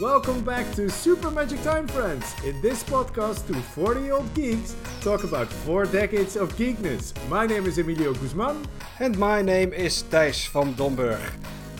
[0.00, 2.32] Welcome back to Super Magic Time Friends.
[2.44, 7.12] In this podcast, two 40 year old geeks talk about four decades of geekness.
[7.28, 8.64] My name is Emilio Guzman.
[9.00, 11.18] And my name is Thijs van Domburg.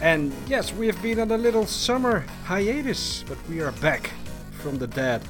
[0.03, 4.11] And yes, we have been on a little summer hiatus, but we are back
[4.51, 5.23] from the dead.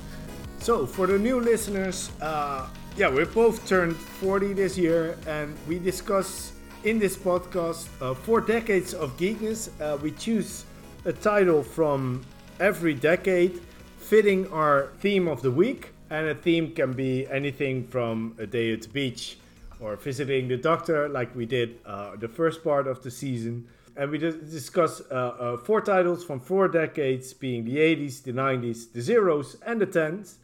[0.61, 5.79] So, for the new listeners, uh, yeah, we both turned 40 this year, and we
[5.79, 6.53] discuss
[6.85, 9.69] in this podcast uh, four decades of geekness.
[9.79, 10.65] Uh, we choose
[11.05, 12.25] a title from
[12.61, 13.61] every decade,
[13.99, 15.93] fitting our theme of the week.
[16.11, 19.39] And a theme can be anything from a day at the beach
[19.79, 23.69] or visiting the doctor, like we did uh, the first part of the season.
[23.95, 28.33] And we just discuss uh, uh, four titles from four decades, being the 80s, the
[28.33, 30.39] 90s, the zeros, and the tens.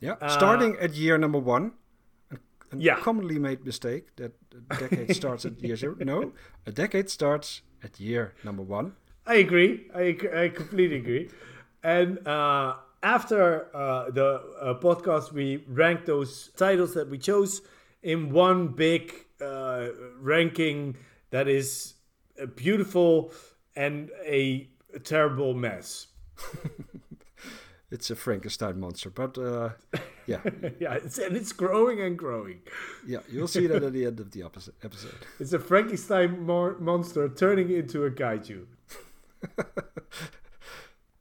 [0.00, 1.72] Yeah, starting at year number one.
[2.30, 2.36] A,
[2.72, 2.96] a Yeah.
[3.00, 4.32] commonly made mistake that
[4.70, 5.96] a decade starts at year zero.
[6.00, 6.32] No,
[6.66, 8.96] a decade starts at year number one.
[9.26, 9.86] I agree.
[9.94, 11.30] I, I completely agree.
[11.82, 17.62] And uh, after uh, the uh, podcast, we ranked those titles that we chose
[18.02, 19.88] in one big uh,
[20.20, 20.96] ranking
[21.30, 21.94] that is
[22.40, 23.32] uh, beautiful
[23.76, 24.68] and a
[25.04, 26.08] terrible mess.
[27.90, 29.70] It's a Frankenstein monster, but uh,
[30.26, 30.38] yeah,
[30.78, 32.60] yeah, it's, and it's growing and growing.
[33.04, 34.74] yeah, you'll see that at the end of the episode.
[34.84, 35.14] episode.
[35.40, 38.66] It's a Frankenstein mo- monster turning into a kaiju.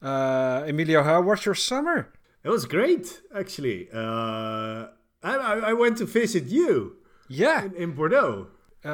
[0.01, 2.13] Uh, Emilio, how was your summer?
[2.43, 3.89] It was great, actually.
[3.93, 4.87] Uh,
[5.21, 5.35] I,
[5.71, 6.95] I went to visit you
[7.27, 8.47] Yeah, in, in Bordeaux.
[8.85, 8.89] uh,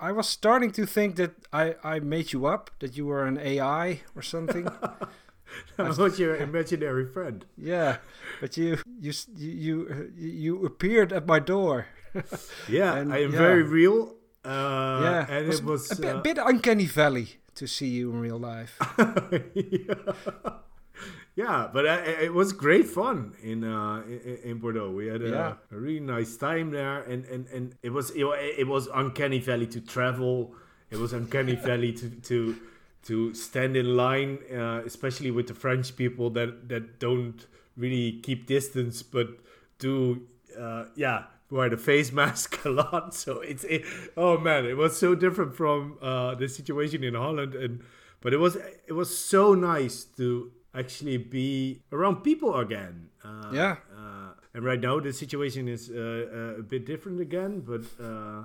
[0.00, 3.24] I, I was starting to think that I, I made you up, that you were
[3.26, 4.66] an AI or something.
[5.78, 7.44] I was your imaginary friend.
[7.56, 7.98] yeah,
[8.40, 11.86] but you you you you, you appeared at my door.
[12.68, 13.38] Yeah, And, I am yeah.
[13.38, 14.14] very real.
[14.44, 15.90] Uh, yeah, and it was.
[15.92, 18.72] a, bit, uh, bit uncanny valley to see you in real life.
[19.54, 19.94] yeah.
[21.36, 21.96] yeah, but I,
[22.28, 24.90] it was great fun in uh, in, in Bordeaux.
[24.90, 25.54] We had a, Yeah.
[25.70, 28.24] a really nice time there, and, and, and it was it,
[28.58, 30.54] it was uncanny valley to travel.
[30.90, 32.56] It was uncanny valley to to
[33.04, 37.46] to stand in line, uh, especially with the French people that that don't
[37.76, 39.28] really keep distance, but
[39.78, 40.22] do
[40.58, 43.14] uh, yeah wear the face mask a lot.
[43.14, 43.84] So it's it,
[44.16, 47.82] oh man, it was so different from uh, the situation in Holland, and
[48.20, 48.56] but it was
[48.86, 53.08] it was so nice to actually be around people again.
[53.24, 53.76] Uh, Yeah.
[53.96, 57.82] Uh, and right now the situation is uh, uh, a bit different again, but.
[58.02, 58.44] Uh,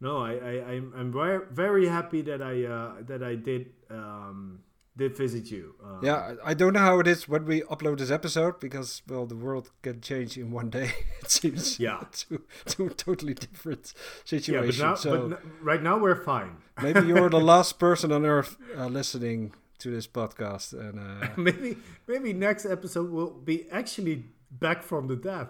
[0.00, 4.58] no, I, I I'm I'm very very happy that I uh, that I did um,
[4.96, 5.74] did visit you.
[5.84, 9.26] Uh, yeah, I don't know how it is when we upload this episode because well,
[9.26, 10.92] the world can change in one day.
[11.22, 11.80] It seems.
[11.80, 12.00] Yeah.
[12.12, 14.80] to to a totally different yeah, situation.
[14.80, 16.56] but now so but right now we're fine.
[16.82, 21.76] maybe you're the last person on earth uh, listening to this podcast, and uh, maybe
[22.06, 25.48] maybe next episode will be actually back from the dead.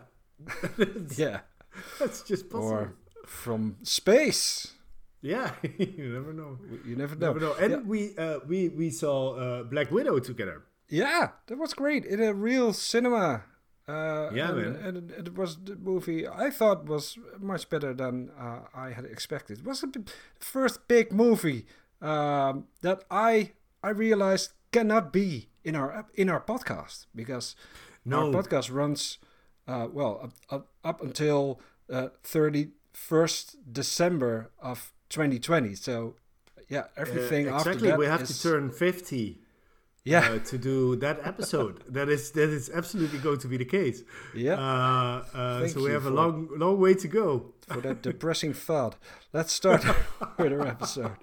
[1.17, 1.41] yeah,
[1.99, 2.73] That's just possible.
[2.73, 2.95] or
[3.27, 4.73] from space.
[5.25, 6.59] Yeah, you never know.
[6.87, 7.27] You never know.
[7.33, 7.55] Never know.
[7.59, 7.83] And Yeah.
[7.93, 10.63] we uh, we we saw uh, Black Widow together.
[10.89, 13.45] Yeah, that was great in a real cinema.
[13.89, 14.75] Uh, Yeah, and, man.
[14.87, 19.59] And it was the movie I thought was much better than uh, I had expected.
[19.59, 20.05] It was the
[20.41, 21.67] first big movie
[22.01, 23.53] um, that I
[23.83, 27.57] I realized cannot be in our in our podcast because
[28.13, 29.19] our podcast runs
[29.69, 31.61] uh, well up, up, up until
[32.23, 35.75] thirty first December of 2020.
[35.77, 36.15] So
[36.69, 37.97] yeah, Uh, everything after exactly.
[37.97, 39.41] We have is- to turn fifty.
[40.07, 41.75] Yeah, uh, to do that episode.
[41.97, 44.03] that is that is absolutely going to be the case.
[44.35, 44.57] yeah.
[44.61, 47.55] Uh, uh, so we have a long long way to go.
[47.69, 48.95] for that depressing thought.
[49.33, 49.83] Let's start
[50.39, 51.17] with our episode.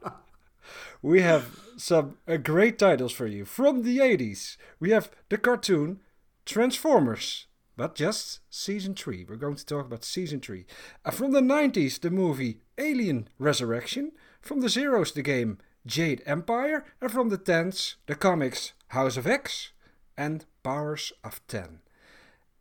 [1.01, 1.43] We have
[1.77, 4.57] some uh, great titles for you from the 80s.
[4.79, 5.99] We have the cartoon
[6.45, 7.47] Transformers,
[7.77, 9.25] but just season 3.
[9.27, 10.65] We're going to talk about season 3.
[11.05, 14.11] Uh, from the 90s, the movie Alien Resurrection.
[14.41, 16.83] From the Zeros, the game Jade Empire.
[16.99, 19.71] And from the 10s, the comics House of X
[20.17, 21.79] and Powers of 10.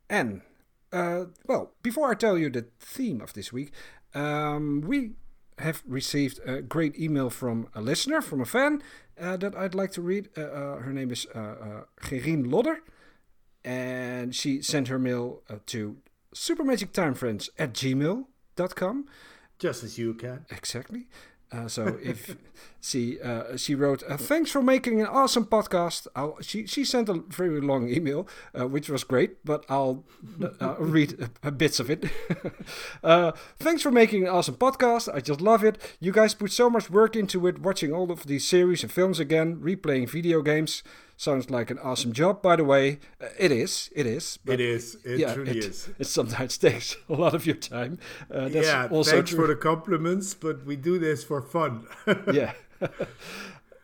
[0.09, 0.41] And,
[0.93, 3.71] uh, well, before I tell you the theme of this week,
[4.13, 5.11] um, we
[5.59, 8.81] have received a great email from a listener, from a fan,
[9.19, 10.29] uh, that I'd like to read.
[10.37, 12.81] Uh, uh, her name is uh, uh, Gerine Lodder,
[13.63, 15.97] and she sent her mail uh, to
[16.33, 19.05] supermagictimefriends at gmail.com.
[19.61, 20.45] Just as you can.
[20.49, 21.05] Exactly.
[21.51, 22.37] Uh, so if
[22.81, 27.09] she uh, she wrote, uh, "Thanks for making an awesome podcast." I'll, she she sent
[27.09, 28.27] a very long email,
[28.57, 30.05] uh, which was great, but I'll
[30.61, 32.05] uh, read bits of it.
[33.03, 35.13] uh, Thanks for making an awesome podcast.
[35.13, 35.77] I just love it.
[35.99, 39.19] You guys put so much work into it, watching all of these series and films
[39.19, 40.83] again, replaying video games.
[41.21, 42.41] Sounds like an awesome job.
[42.41, 43.91] By the way, uh, it is.
[43.95, 44.39] It is.
[44.45, 44.97] It is.
[45.05, 45.89] It yeah, truly it, is.
[45.99, 47.99] It sometimes takes a lot of your time.
[48.33, 48.87] Uh, yeah.
[48.87, 49.39] thanks true.
[49.39, 51.85] for the compliments, but we do this for fun.
[52.33, 52.53] yeah.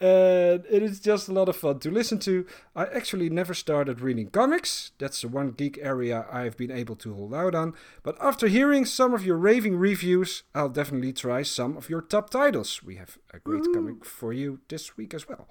[0.01, 2.45] and it is just a lot of fun to listen to.
[2.75, 4.91] I actually never started reading comics.
[4.97, 7.75] That's the one geek area I've been able to hold out on.
[8.01, 12.31] But after hearing some of your raving reviews, I'll definitely try some of your top
[12.31, 12.81] titles.
[12.81, 13.73] We have a great Woo-hoo.
[13.75, 15.47] comic for you this week as well.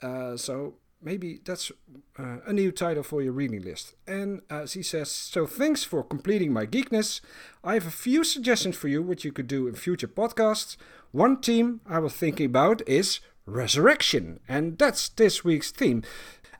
[0.00, 1.70] Uh, so maybe that's
[2.18, 3.94] uh, a new title for your reading list.
[4.06, 7.20] And uh, she says, So thanks for completing my geekness.
[7.62, 10.76] I have a few suggestions for you, what you could do in future podcasts.
[11.12, 14.40] One theme I was thinking about is resurrection.
[14.48, 16.02] And that's this week's theme.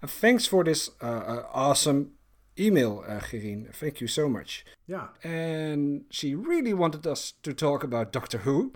[0.00, 2.12] And thanks for this uh, uh, awesome
[2.58, 3.73] email, uh, Gerine.
[3.73, 4.64] Thank you so much.
[4.87, 5.08] Yeah.
[5.23, 8.73] And she really wanted us to talk about Doctor Who,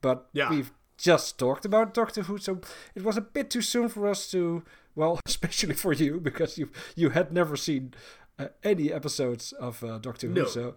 [0.00, 0.50] but yeah.
[0.50, 2.60] we've just talked about Doctor Who, so
[2.94, 4.62] it was a bit too soon for us to,
[4.96, 7.94] well, especially for you because you you had never seen
[8.38, 10.42] uh, any episodes of uh, Doctor no.
[10.42, 10.48] Who.
[10.48, 10.74] So,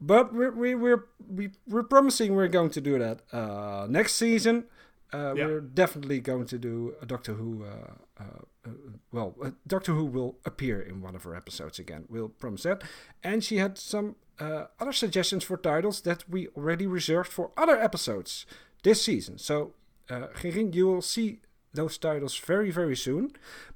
[0.00, 4.64] but we're we, we're we, we're promising we're going to do that uh, next season.
[5.12, 5.46] Uh, yeah.
[5.46, 7.64] We're definitely going to do a Doctor Who.
[7.64, 8.70] Uh, uh,
[9.10, 9.34] well,
[9.66, 12.04] Doctor Who will appear in one of our episodes again.
[12.10, 12.82] We'll promise that.
[13.22, 18.44] And she had some other suggestions for titles that we already reserved for other episodes
[18.82, 19.38] this season.
[19.38, 19.72] So,
[20.10, 21.40] uh, Gerine, you will see
[21.78, 23.24] those titles very, very soon.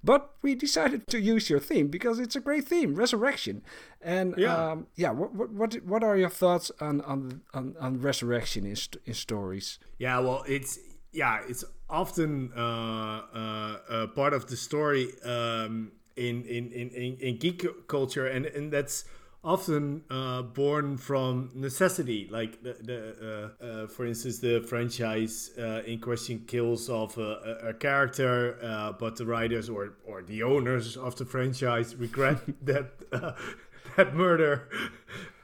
[0.02, 3.62] But we decided to use your theme because it's a great theme, Resurrection.
[4.00, 5.12] And yeah, um, yeah.
[5.18, 8.76] What, what what what are your thoughts on on on, on Resurrection in,
[9.06, 9.78] in stories?
[9.98, 10.78] Yeah, well, it's
[11.12, 17.86] yeah, it's often uh, uh, part of the story um, in, in, in, in geek
[17.86, 19.04] culture, and, and that's
[19.44, 22.28] often uh, born from necessity.
[22.30, 27.58] Like the, the uh, uh, for instance, the franchise uh, in question kills off a,
[27.68, 32.92] a character, uh, but the writers or or the owners of the franchise regret that
[33.12, 33.32] uh,
[33.96, 34.68] that murder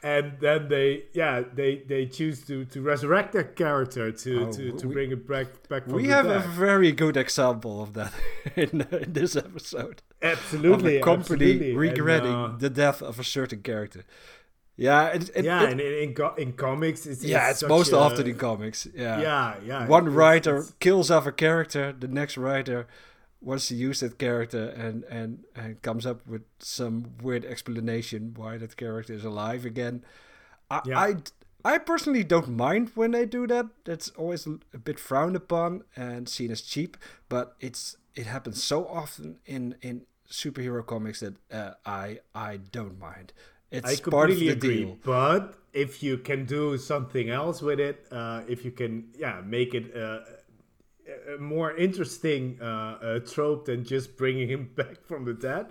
[0.03, 4.73] and then they yeah they they choose to to resurrect that character to oh, to,
[4.73, 8.12] to we, bring it back back we have a very good example of that
[8.56, 11.77] in, in this episode absolutely of a company absolutely.
[11.77, 14.05] regretting and, uh, the death of a certain character
[14.81, 17.91] yeah, it, it, yeah, it, and in, in, in comics, it's, yeah, it's, it's most
[17.91, 18.87] a, often in comics.
[18.94, 19.89] Yeah, yeah, yeah.
[19.89, 22.87] One writer kills off a character, the next writer
[23.40, 28.58] wants to use that character and, and, and comes up with some weird explanation why
[28.58, 30.05] that character is alive again.
[30.70, 30.99] I, yeah.
[30.99, 31.14] I,
[31.64, 33.67] I personally don't mind when they do that.
[33.85, 36.96] That's always a bit frowned upon and seen as cheap,
[37.29, 42.99] but it's it happens so often in, in superhero comics that uh, I I don't
[42.99, 43.32] mind.
[43.70, 44.99] It's I part of the agree, deal.
[45.05, 49.75] But if you can do something else with it, uh, if you can, yeah, make
[49.75, 50.20] it uh,
[51.34, 55.66] a more interesting uh, uh, trope than just bringing him back from the dead,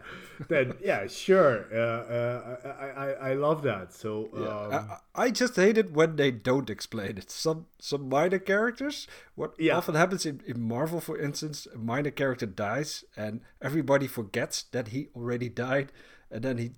[0.47, 1.65] then yeah, sure.
[1.73, 3.93] Uh, uh, I, I I love that.
[3.93, 4.77] So yeah.
[4.77, 7.29] um, I, I, just hate it when they don't explain it.
[7.29, 9.07] Some some minor characters.
[9.35, 9.77] What yeah.
[9.77, 14.89] often happens in, in Marvel, for instance, a minor character dies and everybody forgets that
[14.89, 15.91] he already died,
[16.31, 16.71] and then he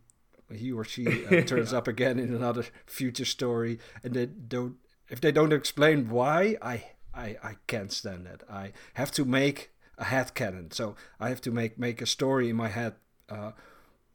[0.54, 4.76] he or she uh, turns up again in another future story, and they don't.
[5.10, 8.44] If they don't explain why, I I, I can't stand that.
[8.50, 10.72] I have to make a head canon.
[10.72, 12.94] So I have to make make a story in my head
[13.30, 13.52] uh,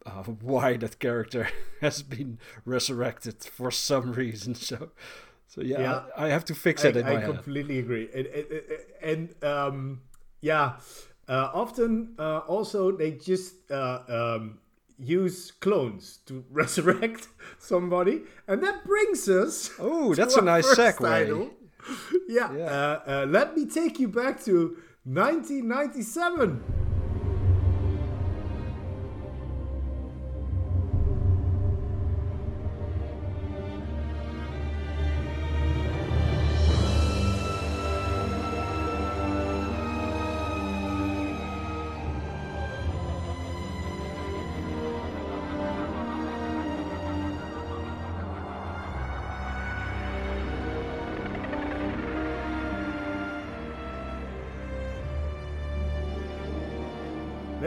[0.06, 1.48] uh, why that character
[1.80, 4.54] has been resurrected for some reason.
[4.64, 4.90] So
[5.46, 6.02] so yeah, yeah.
[6.16, 8.08] I, I, have to fix it I, in my I completely agree.
[8.12, 8.26] And,
[9.00, 10.00] and um,
[10.40, 10.72] yeah,
[11.28, 14.58] uh, often uh, also they just uh, um,
[14.98, 19.70] use clones to resurrect somebody, and that brings us.
[19.78, 20.98] Oh, that's a nice segue.
[20.98, 21.50] Title,
[22.28, 22.52] yeah.
[22.52, 22.64] yeah.
[22.64, 26.83] Uh, uh, let me take you back to 1997.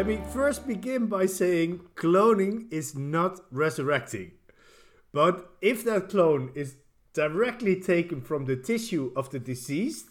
[0.08, 4.32] Let me first begin by saying cloning is not resurrecting.
[5.12, 6.78] But if that clone is
[7.12, 10.06] directly taken from the tissue of the deceased,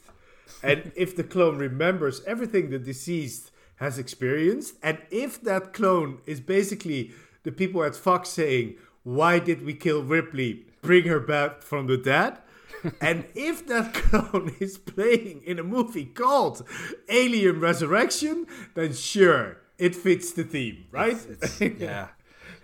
[0.62, 6.42] and if the clone remembers everything the deceased has experienced, and if that clone is
[6.42, 7.12] basically
[7.44, 10.66] the people at Fox saying, Why did we kill Ripley?
[10.82, 12.36] Bring her back from the dead.
[13.00, 16.68] and if that clone is playing in a movie called
[17.08, 21.18] Alien Resurrection, then sure, it fits the theme, right?
[21.28, 22.08] It's, it's, yeah.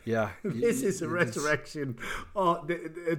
[0.05, 0.31] Yeah.
[0.43, 1.97] this is a resurrection,
[2.35, 2.67] oh,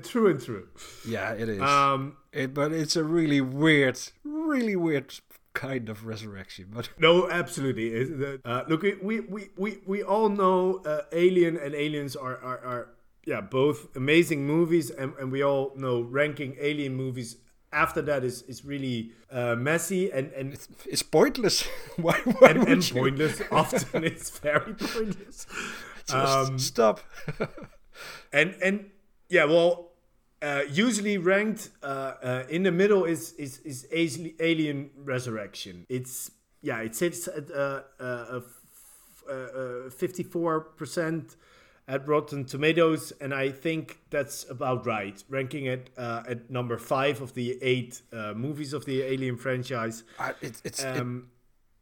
[0.03, 0.67] true and true.
[1.07, 1.61] Yeah, it is.
[1.61, 5.13] Um, it, but it's a really weird, really weird
[5.53, 6.67] kind of resurrection.
[6.73, 8.39] But no, absolutely.
[8.43, 12.89] Uh, look, we, we, we, we all know uh, Alien and Aliens are, are, are
[13.25, 17.37] yeah both amazing movies, and, and we all know ranking Alien movies
[17.73, 21.67] after that is is really uh, messy and and it's, it's pointless.
[21.97, 23.41] why, why and, and pointless.
[23.51, 25.47] Often it's very pointless.
[26.13, 26.99] Um, stop.
[28.33, 28.91] and and
[29.29, 29.91] yeah, well,
[30.41, 31.85] uh, usually ranked uh,
[32.21, 33.87] uh, in the middle is is is
[34.39, 35.85] Alien Resurrection.
[35.87, 36.29] It's
[36.61, 38.41] yeah, it sits at uh, uh,
[39.31, 41.37] uh, fifty four percent
[41.87, 45.21] at Rotten Tomatoes, and I think that's about right.
[45.29, 50.03] Ranking it uh, at number five of the eight uh, movies of the Alien franchise.
[50.17, 51.27] Uh, it, it's um,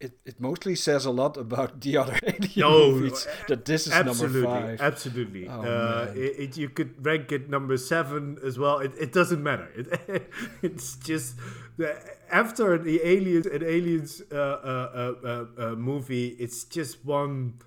[0.01, 3.93] it, it mostly says a lot about the other alien no, movies that this is
[3.93, 4.81] absolutely, number five.
[4.81, 8.79] Absolutely, oh, uh, it, it, you could rank it number seven as well.
[8.79, 9.69] It, it doesn't matter.
[9.75, 10.31] It,
[10.63, 11.35] it's just
[11.77, 11.95] the,
[12.31, 17.59] after the aliens and aliens uh, uh, uh, uh, movie, it's just one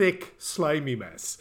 [0.00, 1.36] thick slimy mess.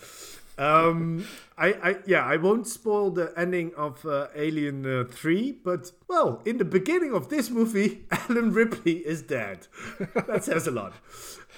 [0.57, 1.25] Um,
[1.57, 6.41] I, I, yeah, I won't spoil the ending of uh, Alien uh, 3, but well,
[6.43, 9.67] in the beginning of this movie, Ellen Ripley is dead.
[10.27, 10.93] that says a lot.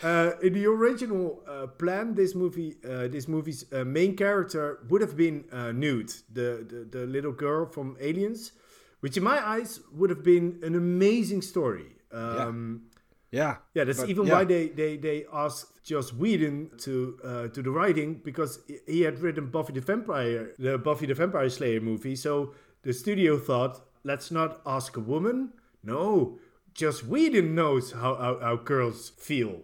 [0.03, 5.01] Uh, in the original uh, plan, this movie, uh, this movie's uh, main character would
[5.01, 5.43] have been
[5.73, 8.51] Newt, the, the, the little girl from Aliens,
[8.99, 11.87] which in my eyes would have been an amazing story.
[12.11, 12.90] Um, yeah.
[13.31, 13.85] Yeah, yeah.
[13.85, 14.33] That's but, even yeah.
[14.33, 19.19] why they, they, they asked Joss Whedon to uh, to the writing because he had
[19.19, 22.15] written Buffy the Vampire, the Buffy the Vampire Slayer movie.
[22.15, 25.53] So the studio thought, let's not ask a woman.
[25.81, 26.39] No,
[26.73, 29.61] Joss Whedon knows how how, how girls feel.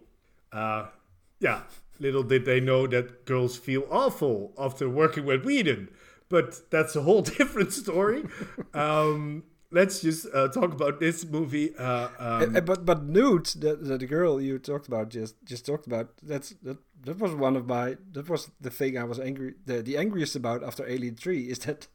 [0.52, 0.88] Uh,
[1.40, 1.64] yeah.
[2.00, 5.90] Little did they know that girls feel awful after working with Whedon,
[6.30, 8.26] but that's a whole different story.
[8.74, 11.76] um, let's just uh, talk about this movie.
[11.76, 15.66] Uh, um, uh, but but Newt, the, the, the girl you talked about, just just
[15.66, 16.10] talked about.
[16.22, 19.82] That's that that was one of my that was the thing I was angry the
[19.82, 21.88] the angriest about after Alien Three is that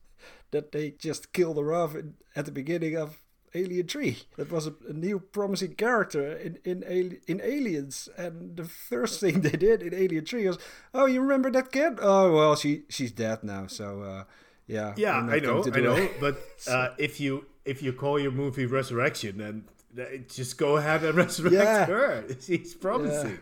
[0.50, 3.22] that they just killed her off in, at the beginning of
[3.54, 4.18] Alien Three.
[4.36, 9.40] That was a, a new promising character in in in Aliens, and the first thing
[9.40, 10.58] they did in Alien Three was,
[10.94, 11.98] oh, you remember that kid?
[12.00, 14.02] Oh well, she she's dead now, so.
[14.02, 14.24] Uh,
[14.68, 16.08] yeah, yeah, I know, I know.
[16.20, 16.38] But
[16.68, 21.54] uh, if you if you call your movie Resurrection, then just go ahead and resurrect
[21.54, 21.86] yeah.
[21.96, 22.24] her.
[22.40, 23.38] She's promising.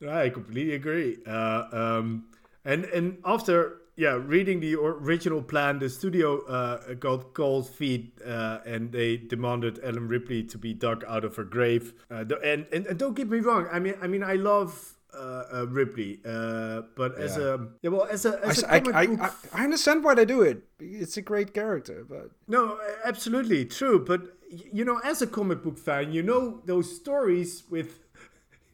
[0.00, 0.18] Yeah.
[0.18, 1.18] I completely agree.
[1.26, 2.24] Uh, um,
[2.64, 8.58] and and after yeah, reading the original plan, the studio uh, got cold feet uh,
[8.66, 11.94] and they demanded Ellen Ripley to be dug out of her grave.
[12.10, 15.44] Uh, and, and, and don't get me wrong, I mean I mean I love uh,
[15.52, 16.20] uh, Ripley.
[16.24, 17.44] Uh, but as yeah.
[17.44, 19.20] a yeah, well, as a as I, a comic I, book,
[19.52, 20.62] I, I, understand why they do it.
[20.80, 24.04] It's a great character, but no, absolutely true.
[24.04, 28.00] But you know, as a comic book fan, you know those stories with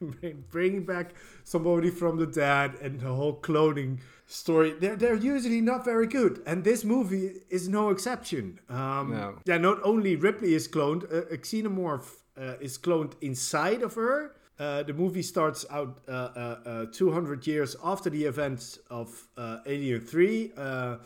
[0.50, 4.72] bringing back somebody from the dead and the whole cloning story.
[4.72, 8.60] They're they're usually not very good, and this movie is no exception.
[8.68, 9.38] Um, no.
[9.44, 14.82] Yeah, not only Ripley is cloned, a xenomorph uh, is cloned inside of her uh,
[14.82, 20.02] the movie starts out uh, uh, uh 200 years after the events of uh, Alien
[20.02, 20.96] 3 uh,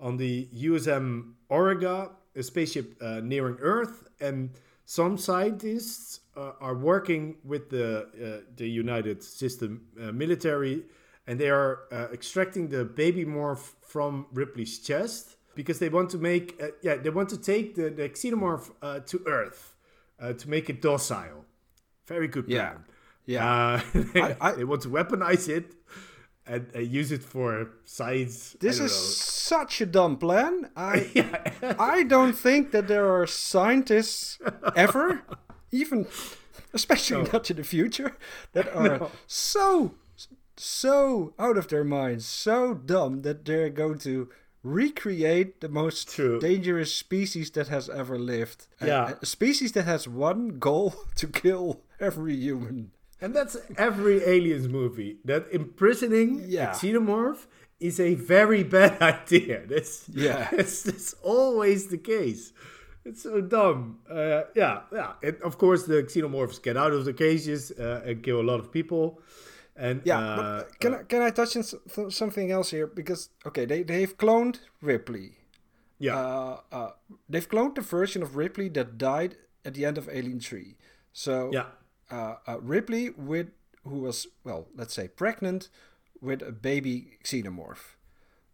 [0.00, 4.50] on the USM Auriga, a spaceship nearing Earth, and
[4.84, 10.82] some scientists are working with the the United System military,
[11.28, 16.60] and they are extracting the baby morph from Ripley's chest because they want to make
[16.82, 18.66] yeah they want to take the, the xenomorph
[19.06, 19.76] to Earth
[20.20, 21.44] to make it docile.
[22.06, 22.82] Very good plan.
[22.86, 22.93] Yeah.
[23.26, 23.80] Yeah, uh,
[24.12, 25.74] they, I, I, they, want to weaponize it
[26.46, 28.56] and uh, use it for science.
[28.60, 28.98] This is know.
[28.98, 30.70] such a dumb plan.
[30.76, 31.74] I yeah.
[31.78, 34.38] I don't think that there are scientists
[34.76, 35.22] ever,
[35.72, 36.06] even
[36.72, 37.30] especially no.
[37.32, 38.16] not in the future,
[38.52, 39.10] that are no.
[39.26, 39.94] so
[40.56, 44.28] so out of their minds, so dumb that they're going to
[44.62, 46.40] recreate the most True.
[46.40, 48.66] dangerous species that has ever lived.
[48.82, 49.10] Yeah.
[49.10, 52.92] A, a species that has one goal to kill every human.
[53.24, 55.16] And that's every aliens movie.
[55.24, 56.72] That imprisoning yeah.
[56.72, 57.46] a xenomorph
[57.80, 59.66] is a very bad idea.
[59.66, 60.50] That's yeah.
[60.52, 62.52] It's, that's always the case.
[63.06, 64.00] It's so dumb.
[64.10, 65.12] Uh, yeah, yeah.
[65.22, 68.60] And of course, the xenomorphs get out of the cages uh, and kill a lot
[68.60, 69.22] of people.
[69.74, 72.86] And yeah, uh, can I can I touch on something else here?
[72.86, 75.38] Because okay, they they've cloned Ripley.
[75.98, 76.18] Yeah.
[76.18, 76.90] Uh, uh,
[77.30, 80.76] they've cloned the version of Ripley that died at the end of Alien Three.
[81.12, 81.68] So yeah
[82.14, 83.48] uh, uh, Ripley with
[83.88, 85.68] who was well, let's say pregnant
[86.20, 87.96] with a baby xenomorph.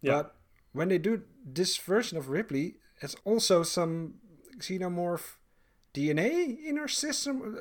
[0.02, 0.12] Yeah.
[0.12, 0.34] But
[0.72, 1.22] when they do
[1.54, 2.66] this version of Ripley,
[3.02, 4.14] it's also some
[4.58, 5.36] xenomorph
[5.94, 7.36] DNA in her system.
[7.42, 7.60] Uh,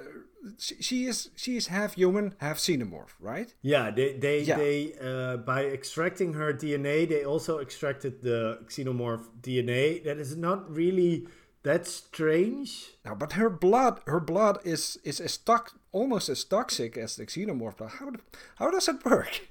[0.58, 3.50] She, she is she is half human, half xenomorph, right?
[3.62, 4.58] Yeah, they they Yeah.
[4.58, 10.00] they uh, by extracting her DNA, they also extracted the xenomorph DNA.
[10.04, 11.28] That is not really
[11.64, 12.72] that strange.
[13.06, 17.26] Now, but her blood, her blood is is as tox, almost as toxic as the
[17.26, 17.92] xenomorph blood.
[18.00, 18.20] How do-
[18.58, 19.48] how does it work?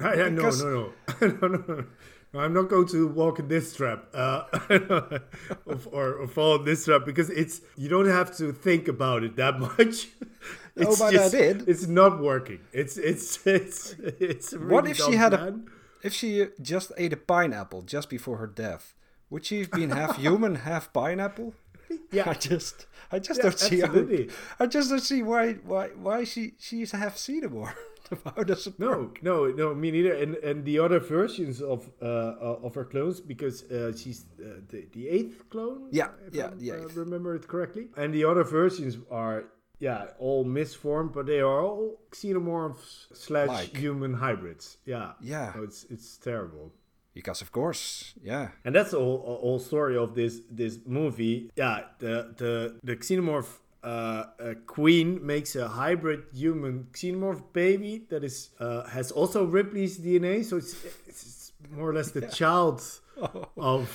[0.00, 1.84] Ah, yeah, no, no, no, no, no, no.
[2.34, 4.44] I'm not going to walk in this trap uh,
[5.90, 9.36] or, or, fall in this trap because it's you don't have to think about it
[9.36, 10.08] that much.
[10.78, 11.66] Oh, but I did.
[11.66, 12.60] It's not working.
[12.72, 14.52] It's it's it's it's.
[14.52, 15.58] a What really if she had a
[16.02, 18.94] if she just ate a pineapple just before her death?
[19.30, 21.54] Would she have been half human, half pineapple?
[22.12, 22.30] Yeah.
[22.30, 24.30] I just I just Yeah, don't see how, absolutely.
[24.60, 27.74] I just don't see why why why she she's half xenomorph.
[28.36, 29.22] how does it work?
[29.22, 30.14] No, no, no, me neither.
[30.14, 34.60] And and the other versions of uh, uh, of her clones, because uh, she's uh,
[34.68, 35.88] the the eighth clone.
[35.90, 37.88] Yeah, if yeah, I, uh, remember it correctly.
[37.96, 39.44] And the other versions are
[39.78, 43.76] yeah all misformed, but they are all xenomorphs slash Like.
[43.76, 44.78] human hybrids.
[44.86, 45.52] Yeah, Yeah.
[45.52, 46.72] So it's it's terrible.
[47.18, 48.48] Because of course, yeah.
[48.64, 51.50] And that's the whole, whole story of this this movie.
[51.56, 52.52] Yeah, the the
[52.84, 53.50] the xenomorph
[53.82, 59.98] uh, uh, queen makes a hybrid human xenomorph baby that is uh, has also Ripley's
[59.98, 60.44] DNA.
[60.44, 60.74] So it's,
[61.08, 62.82] it's more or less the child
[63.56, 63.88] of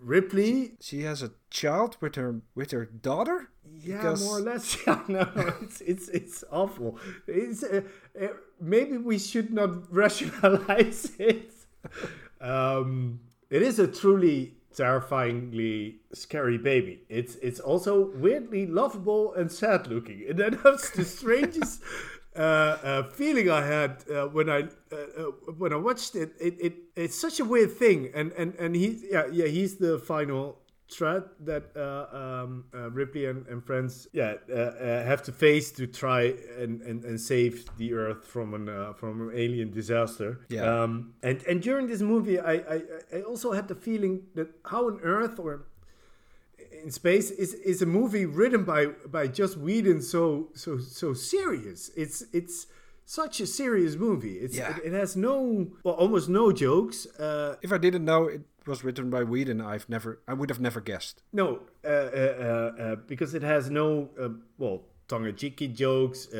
[0.00, 0.72] Ripley.
[0.80, 3.50] She has a child with her with her daughter.
[3.86, 4.76] Yeah, Because- more or less.
[4.86, 5.22] Yeah, no,
[5.62, 6.98] it's it's it's awful.
[7.28, 7.82] It's uh,
[8.20, 9.70] uh, maybe we should not
[10.02, 11.52] rationalize it.
[12.44, 13.20] Um,
[13.50, 17.00] it is a truly terrifyingly scary baby.
[17.08, 21.82] It's it's also weirdly lovable and sad looking, and that was the strangest.
[22.36, 25.22] Uh, uh, feeling I had uh, when I uh, uh,
[25.56, 29.06] when I watched it, it, it it's such a weird thing, and and and he
[29.08, 30.58] yeah yeah he's the final
[30.90, 35.72] threat that uh, um, uh, Ripley and, and friends yeah uh, uh, have to face
[35.72, 40.40] to try and, and, and save the Earth from an uh, from an alien disaster.
[40.48, 40.62] Yeah.
[40.82, 42.82] Um, and and during this movie, I, I
[43.16, 45.66] I also had the feeling that how on Earth or
[46.84, 51.90] in space is is a movie written by by Joss Whedon so so so serious.
[51.96, 52.66] It's it's
[53.06, 54.36] such a serious movie.
[54.38, 54.76] It's Yeah.
[54.76, 57.06] it, it has no well almost no jokes.
[57.18, 60.60] Uh, If I didn't know it was written by Whedon, I've never I would have
[60.60, 61.22] never guessed.
[61.32, 66.28] No, uh, uh, uh, uh, because it has no uh, well tongue-in-cheeky jokes.
[66.32, 66.38] Uh,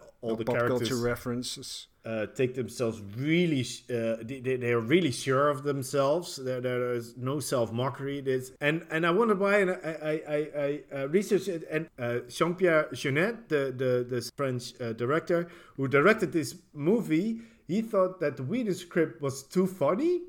[0.00, 1.86] uh, all No the pop characters culture references.
[2.04, 3.60] uh, take themselves really.
[3.90, 6.36] Uh, they, they are really sure of themselves.
[6.36, 8.20] There, there is no self mockery.
[8.20, 9.58] This and and I wonder why.
[9.58, 11.62] And I I I, I uh, researched it.
[11.70, 17.40] And uh, Jean Pierre Jeunet, the the the French uh, director who directed this movie,
[17.68, 20.22] he thought that the Whedon script was too funny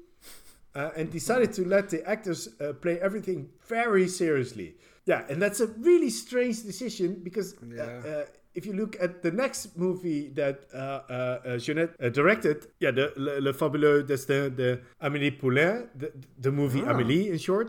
[0.75, 4.75] uh, and decided to let the actors uh, play everything very seriously.
[5.05, 7.84] Yeah, and that's a really strange decision because uh, Yeah.
[8.12, 13.13] uh, if you look at the next movie that uh, Jeunet uh, directed, yeah, the
[13.15, 16.93] Le, Le Fabuleux Destin de Amélie Poulain, the, the movie Ah.
[16.93, 17.67] Amélie in short.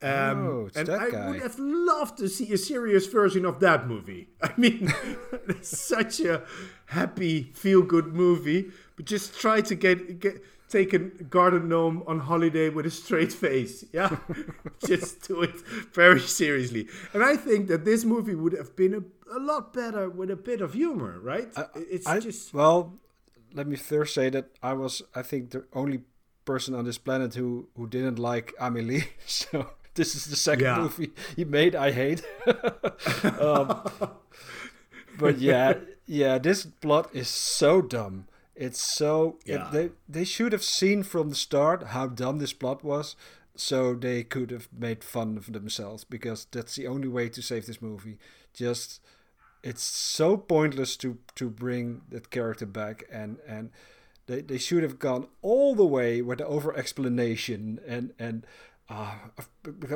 [0.00, 1.28] Um, Oh, and I guy.
[1.30, 4.28] would have loved to see a serious version of that movie.
[4.42, 4.92] I mean,
[5.62, 6.42] such a
[6.86, 12.68] happy, feel-good movie, but just try to get get take a garden gnome on holiday
[12.68, 13.84] with a straight face.
[13.92, 14.16] Yeah,
[14.86, 15.54] just do it
[15.94, 16.88] very seriously.
[17.12, 19.02] And I think that this movie would have been a,
[19.36, 21.48] a lot better with a bit of humor, right?
[21.74, 22.94] it's I, just well.
[23.54, 26.00] Let me first say that I was, I think, the only
[26.44, 29.04] person on this planet who who didn't like Amelie.
[29.26, 30.78] So this is the second Yeah.
[30.82, 31.74] movie he made.
[31.74, 32.22] I hate.
[33.40, 33.82] um,
[35.18, 35.74] but yeah,
[36.06, 38.26] yeah, this plot is so dumb.
[38.58, 39.70] It's so Yeah.
[39.72, 43.16] they they should have seen from the start how dumb this plot was,
[43.56, 47.66] so they could have made fun of themselves because that's the only way to save
[47.66, 48.18] this movie.
[48.52, 49.00] Just
[49.62, 53.70] it's so pointless to to bring that character back and and
[54.26, 58.46] they, they should have gone all the way with the over explanation and and
[58.88, 59.14] uh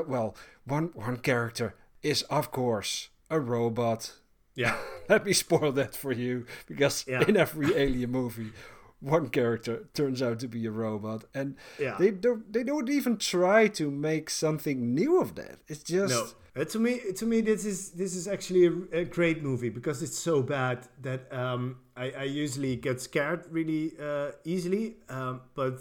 [0.06, 4.12] well one one character is of course a robot
[4.54, 4.76] yeah,
[5.08, 7.24] let me spoil that for you because Yeah.
[7.28, 8.52] in every alien movie
[9.00, 11.96] one character turns out to be a robot and Yeah.
[11.98, 16.26] they don't they don't even try to make something new of that it's just No,
[16.54, 20.02] Uh, to me, to me, this is this is actually a, a great movie because
[20.06, 24.96] it's so bad that um, I, I usually get scared really uh, easily.
[25.08, 25.80] Um, but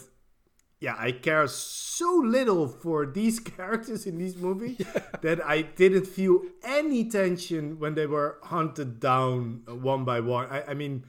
[0.81, 4.77] yeah, I care so little for these characters in this movie
[5.21, 10.47] that I didn't feel any tension when they were hunted down uh, one by one.
[10.49, 11.05] I, I mean,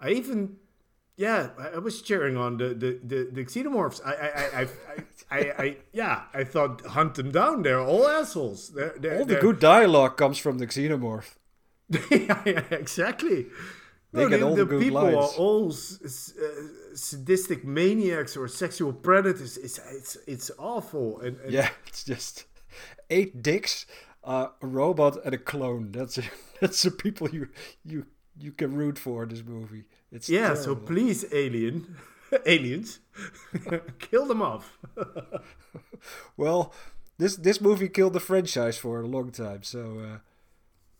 [0.00, 0.56] I even
[1.16, 4.00] yeah, I, I was cheering on the the the, the xenomorphs.
[4.06, 7.62] I I I, I, I, I yeah, I thought hunt them down.
[7.62, 8.68] They're all assholes.
[8.70, 11.34] They're, they're, All the they're- good dialogue comes from the xenomorph.
[12.10, 13.46] yeah, yeah, exactly.
[14.12, 15.16] They No, get the, all the the good people lines.
[15.16, 19.56] are all s- s- uh, sadistic maniacs or sexual predators.
[19.58, 21.20] It's it's it's awful.
[21.20, 22.44] And, and Yeah, it's just
[23.10, 23.86] eight dicks,
[24.24, 25.92] uh, a robot, and a clone.
[25.92, 26.18] That's
[26.60, 27.48] that's the people you
[27.84, 28.06] you
[28.38, 29.84] you can root for in this movie.
[30.12, 30.54] It's yeah.
[30.54, 31.96] So please, alien,
[32.46, 33.00] aliens,
[33.98, 34.78] kill them off.
[36.36, 36.72] well,
[37.18, 40.18] this this movie killed the franchise for a long time, so uh,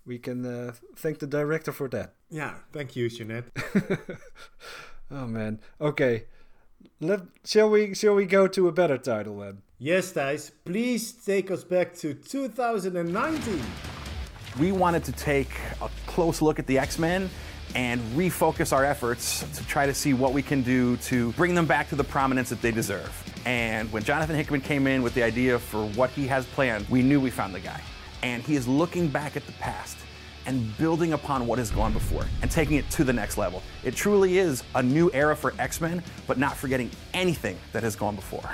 [0.06, 2.14] we can uh, thank the director for that.
[2.30, 2.54] yeah.
[2.72, 3.44] Thank you, Jeunet.
[5.10, 5.60] Oh man.
[5.80, 6.24] Okay.
[7.00, 9.62] Let shall we shall we go to a better title then?
[9.78, 10.50] Yes, Thijs.
[10.64, 13.60] Please take us back to 2019.
[14.58, 17.30] We wanted to take a close look at the X Men
[17.76, 21.66] and refocus our efforts to try to see what we can do to bring them
[21.66, 23.12] back to the prominence that they deserve.
[23.44, 27.02] And when Jonathan Hickman came in with the idea for what he has planned, we
[27.02, 27.80] knew we found the guy.
[28.26, 29.96] And he is looking back at the past
[30.46, 33.62] and building upon what has gone before and taking it to the next level.
[33.84, 37.94] It truly is a new era for X Men, but not forgetting anything that has
[37.94, 38.48] gone before.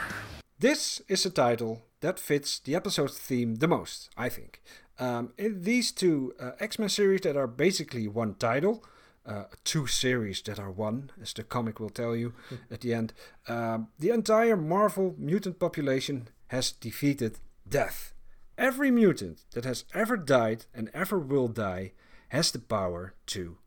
[0.59, 4.61] This is a title that fits the episode's theme the most, I think.
[4.99, 8.85] Um, these two uh, X Men series that are basically one title,
[9.25, 12.35] uh, two series that are one, as the comic will tell you
[12.71, 13.15] at the end,
[13.49, 18.12] um, the entire Marvel mutant population has defeated death.
[18.59, 21.93] Every mutant that has ever died and ever will die
[22.29, 23.59] has the power to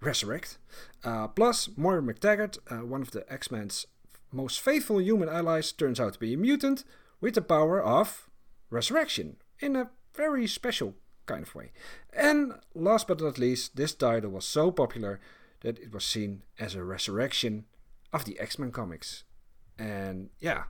[0.00, 0.58] resurrect.
[1.04, 3.86] Uh, plus, Moira McTaggart, uh, one of the X Men's
[4.30, 6.84] most faithful human allies, turns out to be a mutant
[7.20, 8.28] with the power of
[8.70, 10.94] resurrection in a very special
[11.26, 11.72] kind of way.
[12.12, 15.20] And last but not least, this title was so popular
[15.60, 17.64] that it was seen as a resurrection
[18.12, 19.24] of the X Men comics.
[19.78, 20.64] And yeah,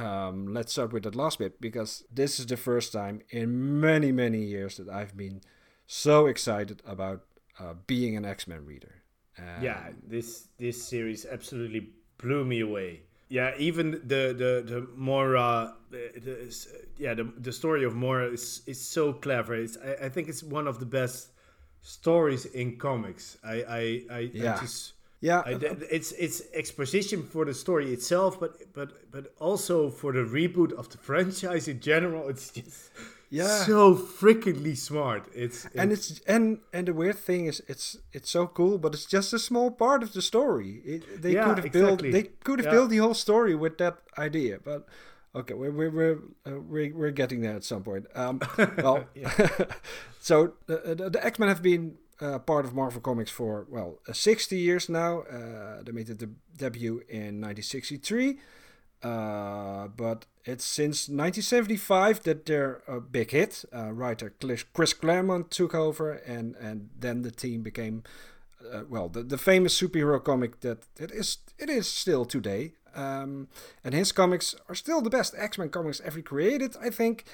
[0.00, 4.12] um, let's start with that last bit because this is the first time in many,
[4.12, 5.42] many years that I've been
[5.86, 7.24] so excited about
[7.58, 9.02] uh, being an X Men reader.
[9.38, 13.02] Um, yeah, this this series absolutely blew me away.
[13.28, 18.62] Yeah, even the the the Mora, the, the, yeah, the the story of Mora is
[18.66, 19.54] is so clever.
[19.54, 21.30] It's I, I think it's one of the best
[21.82, 23.38] stories in comics.
[23.44, 24.94] I I I, I just.
[25.20, 25.58] Yeah, I,
[25.90, 30.88] it's it's exposition for the story itself, but but but also for the reboot of
[30.88, 32.28] the franchise in general.
[32.30, 32.90] It's just
[33.32, 33.64] Yeah.
[33.66, 35.22] so freakingly smart.
[35.34, 39.06] It's, and it's and and the weird thing is it's it's so cool but it's
[39.06, 42.10] just a small part of the story it, they Yeah, could have built exactly.
[42.12, 42.72] they could have Yeah.
[42.78, 44.80] built the whole story with that idea but
[45.34, 48.40] okay we're we're we're, uh, we're, we're getting there at some point um
[48.82, 49.04] well
[50.20, 54.12] so the, the, the x-men have been uh, part of marvel comics for well uh,
[54.12, 58.38] 60 years now uh, they made the de- debut in 1963
[59.02, 63.64] uh, but it's since 1975 that they're a big hit.
[63.72, 68.02] Writer Chris Chris Claremont took over, and, and then the team became,
[68.70, 72.72] uh, well, the, the famous superhero comic that it is it is still today.
[72.94, 73.48] Um,
[73.84, 77.24] and his comics are still the best X Men comics ever created, I think.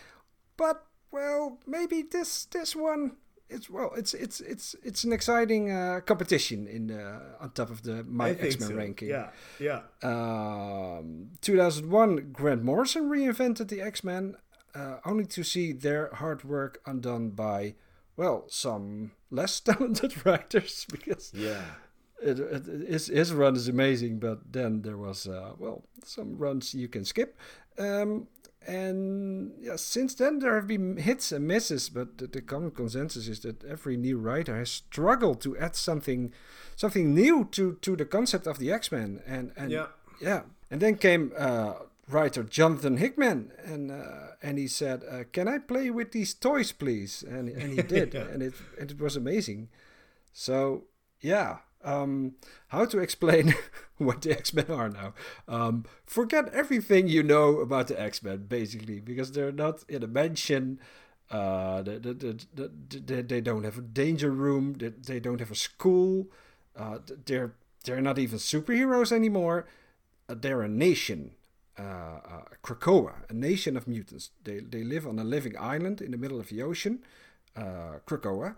[0.56, 3.16] But well, maybe this this one.
[3.48, 7.82] It's well, it's it's it's it's an exciting uh, competition in uh, on top of
[7.82, 8.74] the my X Men so.
[8.74, 9.08] ranking.
[9.08, 9.30] Yeah,
[9.60, 9.82] yeah.
[10.02, 14.36] Um, 2001, Grant Morrison reinvented the X Men,
[14.74, 17.74] uh, only to see their hard work undone by,
[18.16, 21.62] well, some less talented writers because Yeah.
[22.22, 26.74] it, it, his, his run is amazing, but then there was, uh, well, some runs
[26.74, 27.38] you can skip.
[27.78, 28.26] Um,
[28.66, 33.28] and yeah, since then there have been hits and misses, but the, the common consensus
[33.28, 36.32] is that every new writer has struggled to add something,
[36.76, 39.86] something new to, to the concept of the X Men, and and Yeah.
[40.20, 40.42] yeah.
[40.70, 41.74] And then came uh,
[42.08, 46.72] writer Jonathan Hickman, and uh, and he said, uh, "Can I play with these toys,
[46.72, 48.32] please?" And and he did, Yeah.
[48.32, 49.68] and it and it was amazing.
[50.32, 50.84] So
[51.20, 52.34] yeah, um,
[52.68, 53.54] how to explain
[53.98, 55.14] what the X Men are now?
[55.48, 60.08] Um, forget everything you know about the X Men, basically, because they're not in a
[60.08, 60.80] mansion.
[61.30, 62.34] Uh, they, they,
[62.88, 64.74] they, they, don't have a danger room.
[64.74, 66.28] They, they don't have a school.
[66.76, 69.66] Uh, they're they're not even superheroes anymore.
[70.28, 71.32] Uh, they're a nation,
[71.78, 74.30] uh, uh, Krakoa, a nation of mutants.
[74.42, 77.04] They they live on a living island in the middle of the ocean,
[77.56, 78.56] uh, Krakoa.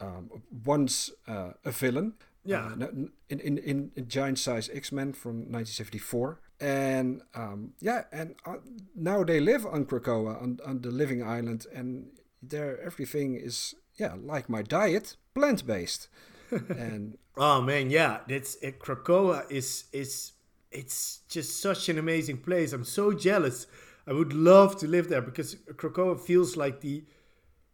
[0.00, 0.30] Um,
[0.64, 2.72] once uh, a villain, Yeah.
[2.80, 6.40] uh, in, in, in, in giant size X Men from 1974.
[6.60, 8.56] And um, yeah, and uh,
[8.94, 12.06] now they live on Krakoa, on, on the living island, and
[12.42, 16.08] there everything is, yeah, like my diet, plant based.
[16.50, 20.32] and Oh man, yeah, it's uh, Krakoa is is
[20.70, 22.74] it's just such an amazing place.
[22.74, 23.66] I'm so jealous.
[24.06, 27.04] I would love to live there because Krakoa feels like the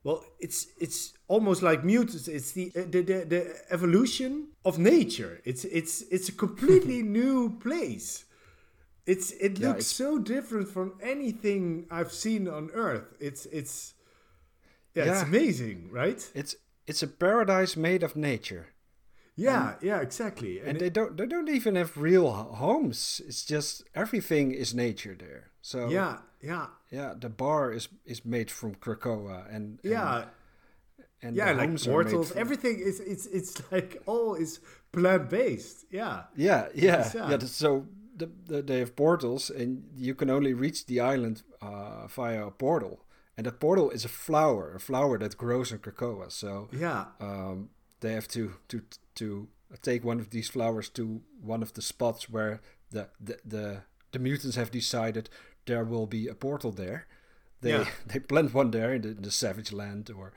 [0.05, 2.29] well, it's it's almost like mutants.
[2.29, 5.41] It's the the, the, the evolution of nature.
[5.45, 8.25] It's it's it's a completely new place.
[9.07, 13.09] It's it Yeah, looks it's- so different from anything I've seen on Earth.
[13.21, 13.95] It's it's
[14.95, 16.21] yeah, it's amazing, right?
[16.35, 18.67] it's it's a paradise made of nature.
[19.39, 20.61] Yeah, yeah, exactly.
[20.61, 23.21] and they don't they don't even have real homes.
[23.29, 25.51] It's just everything is nature there.
[25.63, 30.25] So yeah, yeah, yeah, the bar is is made from Krakoa, and and, yeah.
[31.23, 34.35] And yeah, the like homes are made portals, from- everything is it's it's like all
[34.35, 34.61] is
[34.93, 35.85] plant based.
[35.91, 37.31] Yeah, Yeah, yeah, yeah.
[37.31, 37.39] yeah.
[37.47, 42.47] So the, the, they have portals, and you can only reach the island uh, via
[42.47, 43.03] a portal.
[43.37, 46.31] And that portal is a flower, a flower that grows in Krakoa.
[46.31, 47.69] So yeah, um,
[48.01, 48.81] they have to to
[49.15, 49.49] to
[49.83, 54.19] take one of these flowers to one of the spots where the the the, the
[54.19, 55.29] mutants have decided
[55.67, 57.07] there will be a portal there.
[57.61, 57.87] They Yeah.
[58.07, 60.31] they plant one there in the, in the Savage Land or uh,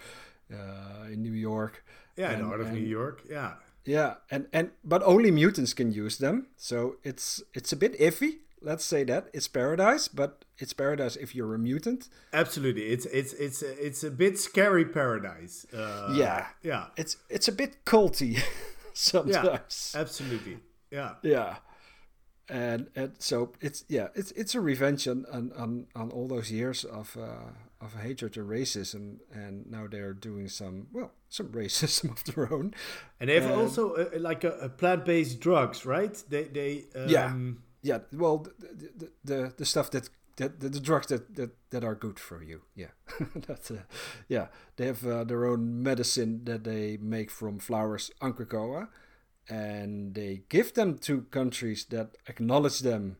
[0.49, 1.83] in New York.
[2.17, 2.31] yeah.
[2.31, 3.23] And- North of and- New York.
[3.29, 3.53] Yeah,
[3.85, 6.47] yeah, and and but only mutants can use them.
[6.57, 8.39] So it's it's a bit iffy.
[8.61, 12.09] Let's say that it's paradise, but it's paradise if you're a mutant.
[12.33, 12.87] absolutely.
[12.93, 15.65] It's it's it's a, it's a bit scary paradise.
[15.73, 18.37] Uh, yeah, yeah, it's it's a bit culty
[18.93, 19.91] sometimes.
[19.95, 20.01] yeah.
[20.01, 20.57] Absolutely.
[20.91, 21.55] Yeah, Yeah,
[22.49, 26.51] and and so it's yeah it's it's a revenge on on on, on all those
[26.51, 32.11] years of uh, of hatred and racism, and now they're doing some well some racism
[32.11, 32.73] of their own.
[33.19, 36.23] and they have And- also uh, like a, a plant based drugs, right?
[36.29, 37.33] They they um, Yeah.
[37.81, 41.83] Yeah, well, the the, the, the stuff that, that the, the drugs that, that, that
[41.85, 42.63] are good for you.
[42.75, 42.91] Yeah,
[43.47, 43.83] that uh,
[44.27, 48.89] yeah, they have uh, their own medicine that they make from flowers on Krakoa,
[49.49, 53.17] and they give them to countries that acknowledge them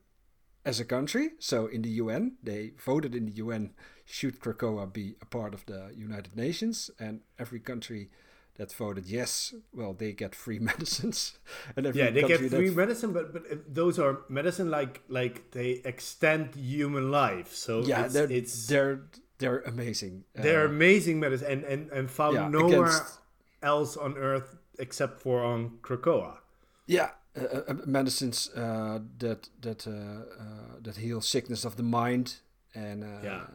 [0.64, 1.30] as a country.
[1.38, 3.70] So in the UN, they voted in the UN
[4.10, 8.08] should Krakoa be a part of the United Nations, and every country
[8.56, 11.38] that voted yes, well, they get free medicines,
[11.76, 15.50] and every Yeah, they get free medicine, but but uh, those are medicine like like
[15.52, 17.54] they extend human life.
[17.54, 19.00] So yeah, it's, they're it's they're
[19.38, 20.24] they're amazing.
[20.38, 23.20] Uh, They're amazing medicine and, and, and found yeah, nowhere against-
[23.62, 26.38] else on Earth except for on Krakoa.
[26.86, 32.40] yeah, uh, uh, medicines uh, that that uh, uh, that heal sickness of the mind
[32.74, 33.46] and uh, Yeah.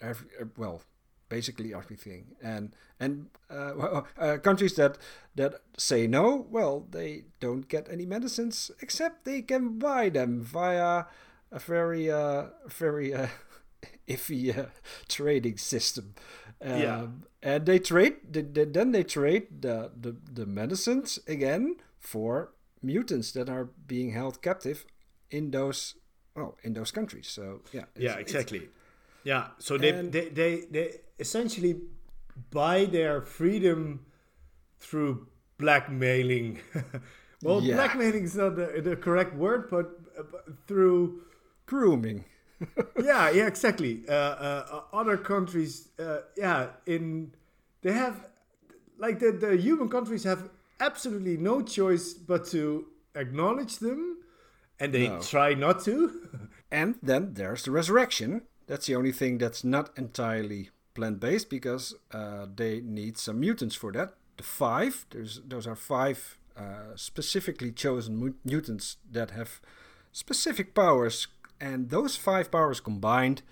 [0.00, 0.82] Every, uh, well,
[1.28, 2.36] basically everything.
[2.42, 4.98] And and uh, uh, countries that
[5.36, 11.04] that say no, well, they don't get any medicines except they can buy them via
[11.52, 13.28] a very uh, very uh,
[14.08, 14.66] iffy uh,
[15.08, 16.14] trading system.
[16.62, 17.06] Um, Yeah.
[17.42, 18.16] and they trade.
[18.30, 24.12] They, they, then they trade the, the the medicines again for mutants that are being
[24.12, 24.84] held captive
[25.30, 25.94] in those
[26.36, 27.28] well in those countries.
[27.28, 28.68] So yeah, Yeah, exactly.
[29.24, 31.80] Yeah, so they, And- they, they, they essentially
[32.50, 34.06] buy their freedom
[34.78, 35.26] through
[35.58, 36.60] blackmailing.
[37.42, 37.74] well, Yeah.
[37.76, 41.22] blackmailing is not the, the correct word, but, uh, but through
[41.66, 42.24] grooming.
[43.02, 44.02] yeah, yeah, exactly.
[44.08, 47.32] Uh, uh, other countries, uh, yeah, in
[47.82, 48.28] they have
[48.98, 54.18] like the the human countries have absolutely no choice but to acknowledge them,
[54.78, 55.20] and they No.
[55.20, 56.28] try not to.
[56.72, 58.42] And then there's the resurrection.
[58.70, 63.74] That's the only thing that's not entirely plant based because uh, they need some mutants
[63.74, 64.14] for that.
[64.36, 69.60] The five, there's those are five uh, specifically chosen mutants that have
[70.12, 71.26] specific powers,
[71.60, 73.42] and those five powers combined,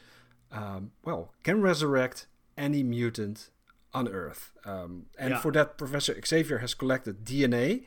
[0.52, 3.50] um, well, can resurrect any mutant
[3.92, 4.52] on Earth.
[4.64, 5.40] Um, and Yeah.
[5.40, 7.86] for that, Professor Xavier has collected DNA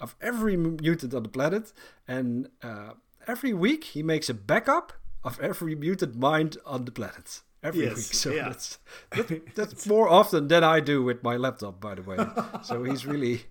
[0.00, 1.74] of every mutant on the planet,
[2.08, 2.92] and uh,
[3.26, 7.42] every week he makes a backup of every mutant mind on the planet.
[7.62, 8.48] Every Yes, week, so yeah.
[8.48, 8.78] that's
[9.10, 12.16] that, that's more often than I do with my laptop, by the way.
[12.62, 13.42] so he's really.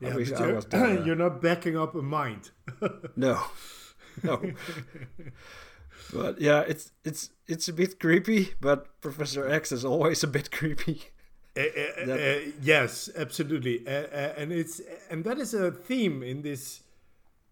[0.00, 1.02] Wish you're, there.
[1.06, 2.50] you're not backing up a mind.
[3.16, 3.42] No,
[4.22, 4.40] no.
[6.12, 8.54] but yeah, it's it's it's a bit creepy.
[8.60, 11.02] But Professor X is always a bit creepy.
[11.56, 14.80] Uh, uh, That- yes, absolutely, and it's
[15.10, 16.80] and that is a theme in this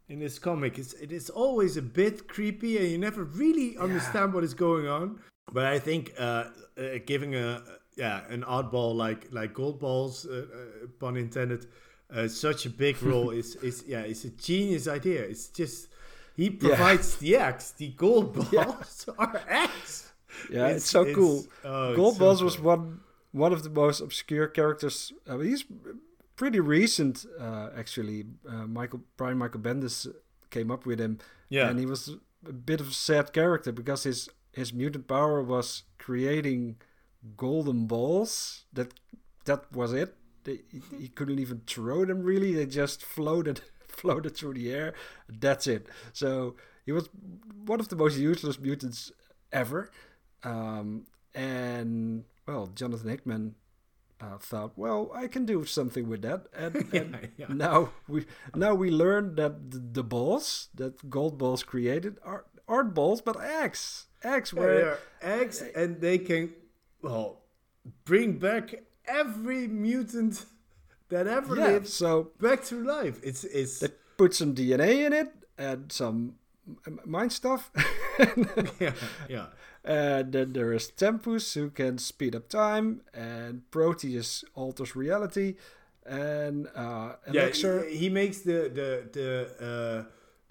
[0.08, 0.78] in this comic.
[0.78, 4.86] It's it is always a bit creepy, and you never really understand what is going
[4.88, 5.20] on.
[5.52, 6.44] But I think uh,
[6.78, 7.62] uh, giving a
[7.96, 11.66] yeah an oddball like like Goldballs uh, pun intended,
[12.14, 15.22] uh, such a big role is is yeah it's a genius idea.
[15.22, 15.88] It's just
[16.36, 20.12] he provides the X, the Goldballs are X.
[20.50, 21.44] Yeah, it's, It's- so it's- cool.
[21.64, 23.00] oh, Gold so Balls was one
[23.32, 25.12] one of the most obscure characters.
[25.28, 25.64] I mean, he's
[26.36, 28.24] pretty recent, uh, actually.
[28.48, 30.06] Uh, Michael Brian Michael Bendis
[30.50, 31.18] came up with him,
[31.48, 31.68] Yeah.
[31.68, 35.82] and he was a bit of a sad character because his his mutant power was
[35.98, 36.76] creating
[37.36, 38.64] golden balls.
[38.72, 38.94] That
[39.44, 40.14] that was it.
[40.44, 40.60] They,
[40.96, 42.54] he, couldn't even throw them really.
[42.54, 44.94] They just floated floated through the air.
[45.28, 45.88] That's it.
[46.12, 47.08] So he was
[47.64, 49.10] one of the most useless mutants
[49.52, 49.90] ever.
[50.44, 53.56] Um, and well, Jonathan Hickman
[54.20, 57.46] uh, thought, well, I can do something with that, and, and yeah.
[57.48, 63.20] now we now we learned that the, the balls that Goldballs created are aren't balls
[63.20, 64.06] but eggs.
[64.24, 66.52] Eggs where eggs, and they can,
[67.02, 67.42] well,
[68.04, 68.74] bring back
[69.06, 70.44] every mutant
[71.08, 73.20] that ever yeah, lived so back to life.
[73.22, 76.36] It's it's they put some DNA in it and some
[77.04, 77.70] mind stuff.
[78.80, 78.92] yeah
[79.28, 79.46] yeah
[79.86, 85.54] And then there is Tempus, who can speed up time, and Proteus alters reality,
[86.04, 87.12] and uh.
[87.26, 87.84] Elixir.
[87.84, 90.06] He, he makes the the the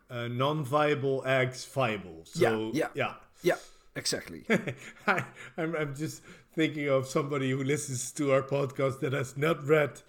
[0.10, 2.22] uh, uh, non-viable eggs viable.
[2.24, 2.88] So yeah.
[2.94, 3.14] yeah.
[3.44, 3.58] yeah,
[3.96, 4.46] exactly.
[5.08, 5.26] I,
[5.58, 6.22] I'm, I'm just
[6.56, 10.02] thinking of somebody who listens to our podcast that has not read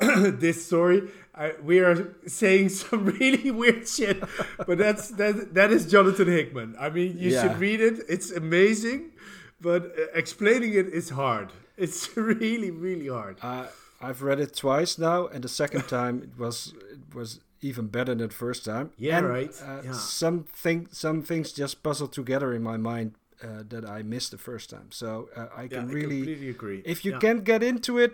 [0.40, 1.08] this story.
[1.34, 4.22] I, we are saying some really weird shit,
[4.66, 5.54] but that's that.
[5.54, 6.76] That is Jonathan Hickman.
[6.78, 7.42] I mean, you Yeah.
[7.42, 8.00] should read it.
[8.08, 9.12] It's amazing,
[9.60, 11.52] but uh, explaining it is hard.
[11.78, 13.36] It's really, really hard.
[13.42, 13.66] uh,
[14.00, 18.14] I've read it twice now, and the second time it was it was even better
[18.14, 18.90] than the first time.
[18.96, 19.52] Yeah, And, right.
[19.62, 19.92] Uh, Yeah.
[19.92, 24.38] Some thing, some things just puzzle together in my mind uh, that I missed the
[24.38, 24.88] first time.
[24.90, 26.82] So uh, I yeah, can I really, completely agree.
[26.84, 27.18] if you Yeah.
[27.20, 28.12] can't get into it,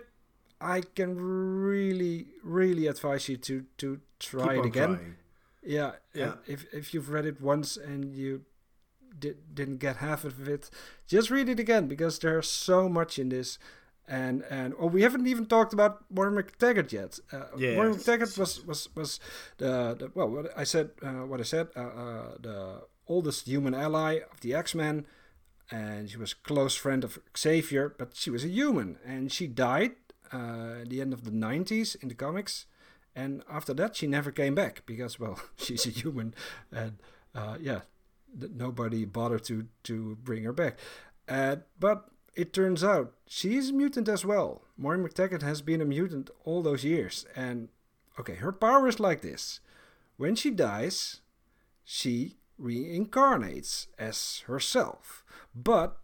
[0.63, 4.95] I can really, really advise you to to try Keep it again.
[4.95, 5.15] trying.
[5.65, 6.33] Yeah, Yeah.
[6.47, 8.41] If if you've read it once and you
[9.19, 10.69] did, didn't get half of it,
[11.07, 13.59] just read it again because there's so much in this.
[14.07, 17.19] And and oh, we haven't even talked about Moira MacTaggert yet.
[17.31, 18.03] Uh, Moira Yes.
[18.03, 19.19] MacTaggert was was was
[19.57, 23.73] the, the well, what I said, uh, what I said, uh, uh, the oldest human
[23.73, 25.05] ally of the X Men,
[25.71, 29.47] and she was a close friend of Xavier, but she was a human, and she
[29.47, 29.91] died
[30.33, 32.65] uh, the end of the '90s in the comics.
[33.15, 36.33] And after that, she never came back because, well, she's a human,
[36.71, 36.97] and
[37.35, 37.81] uh, yeah,
[38.35, 40.79] nobody bothered to to bring her back.
[41.29, 44.63] Uh, but it turns out she's a mutant as well.
[44.77, 47.69] Moira MacTaggert has been a mutant all those years, and
[48.19, 49.59] okay, her power is like this:
[50.17, 51.21] when she dies,
[51.83, 55.97] she reincarnates as herself, but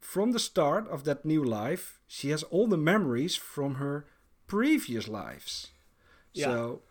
[0.00, 4.06] from the start of that new life, she has all the memories from her
[4.46, 5.68] previous lives.
[6.32, 6.46] Yeah.
[6.46, 6.82] So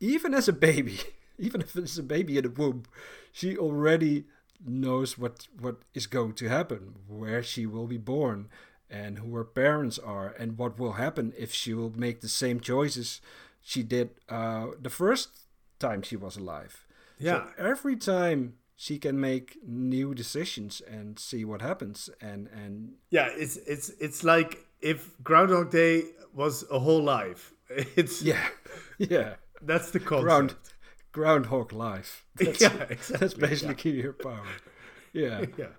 [0.00, 1.00] even as a baby,
[1.38, 2.84] even if it's a baby in a womb,
[3.32, 4.24] she already
[4.64, 8.48] knows what what is going to happen, where she will be born,
[8.88, 12.60] and who her parents are, and what will happen if she will make the same
[12.60, 13.20] choices
[13.60, 15.46] she did uh, the first
[15.78, 16.86] time she was alive.
[17.18, 17.32] Yeah.
[17.32, 23.28] So every time she can make new decisions and see what happens, and and Yeah,
[23.36, 26.04] it's it's it's like if Groundhog Day
[26.34, 27.52] was a whole life.
[27.96, 28.48] It's yeah,
[28.98, 29.36] yeah.
[29.62, 30.24] that's the concept.
[30.24, 30.54] Ground,
[31.12, 32.26] groundhog life.
[32.36, 33.16] That's, yeah, exactly.
[33.18, 34.44] that's basically her power.
[35.12, 35.46] Yeah.
[35.56, 35.72] Yeah.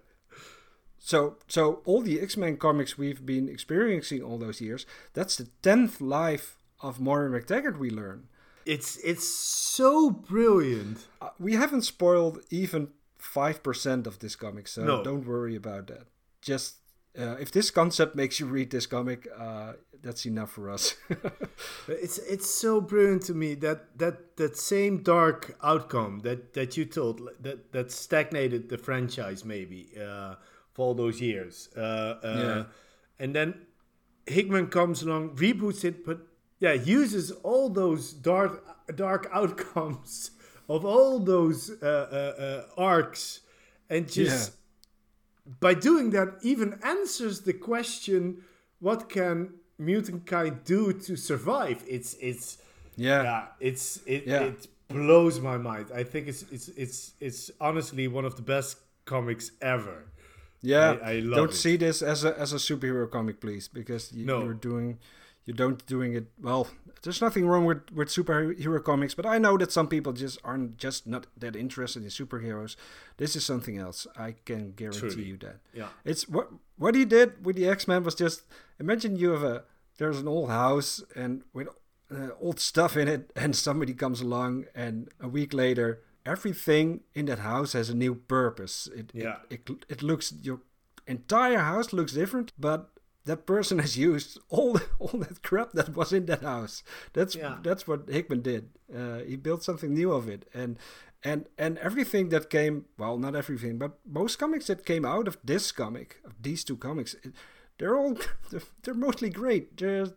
[0.99, 5.47] So so all the X Men comics we've been experiencing all those years, that's the
[5.61, 8.27] tenth life of Moira MacTaggert we learn.
[8.65, 11.07] It's it's so brilliant.
[11.21, 15.03] Uh, we haven't spoiled even five percent of this comic, so No.
[15.03, 16.07] don't worry about that.
[16.41, 16.75] Just
[17.17, 20.95] uh, if this concept makes you read this comic, uh, that's enough for us.
[21.87, 26.85] It's it's so brilliant to me that that that same dark outcome that that you
[26.85, 30.35] told that that stagnated the franchise maybe uh,
[30.73, 31.69] for all those years.
[31.75, 31.79] Uh,
[32.23, 32.63] uh, Yeah.
[33.19, 33.53] And then
[34.25, 36.17] Hickman comes along, reboots it, but
[36.63, 38.53] yeah, uses all those dark
[39.05, 40.31] dark outcomes
[40.75, 43.41] of all those uh, uh, uh, arcs,
[43.89, 44.53] and just
[45.59, 48.21] by doing that, even answers the question:
[48.79, 49.35] What can
[49.77, 51.83] mutant kind do to survive?
[51.87, 52.57] It's it's
[52.95, 53.23] yeah.
[53.23, 54.43] yeah, it's it Yeah.
[54.49, 55.87] it blows my mind.
[56.01, 59.97] I think it's it's it's it's honestly one of the best comics ever.
[60.61, 61.55] Yeah, I- I love don't it.
[61.65, 64.43] see this as a as a superhero comic, please, because you, No.
[64.43, 64.97] you're doing,
[65.45, 66.67] you don't doing it well.
[67.01, 70.77] There's nothing wrong with with superhero comics, but I know that some people just aren't
[70.77, 72.75] just not that interested in superheroes.
[73.17, 74.07] This is something else.
[74.17, 75.23] I can guarantee Truly.
[75.23, 75.57] you that.
[75.73, 75.89] Yeah.
[76.05, 78.43] It's what what he did with the X Men was just
[78.79, 79.63] imagine you have a
[79.97, 81.67] there's an old house and with
[82.13, 87.25] uh, old stuff in it, and somebody comes along, and a week later, everything in
[87.25, 88.87] that house has a new purpose.
[88.95, 89.37] It, Yeah.
[89.49, 90.61] It, it, it looks your
[91.07, 92.89] entire house looks different, but
[93.25, 96.83] that person has used all all that crap that was in that house.
[97.13, 97.57] That's Yeah.
[97.63, 98.69] that's what Hickman did.
[98.93, 100.77] Uh, he built something new of it, and
[101.23, 105.37] and and everything that came well, not everything, but most comics that came out of
[105.43, 107.33] this comic, of these two comics, it-
[107.79, 108.17] they're all
[108.51, 109.77] they're, they're mostly great.
[109.77, 110.11] There's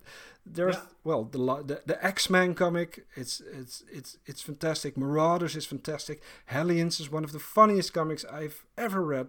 [0.44, 0.82] there's Yeah.
[1.04, 4.96] well the the, the X Men comic, it's it's it's it's fantastic.
[4.96, 6.20] Marauders is fantastic.
[6.46, 9.28] Hellions is one of the funniest comics I've ever read.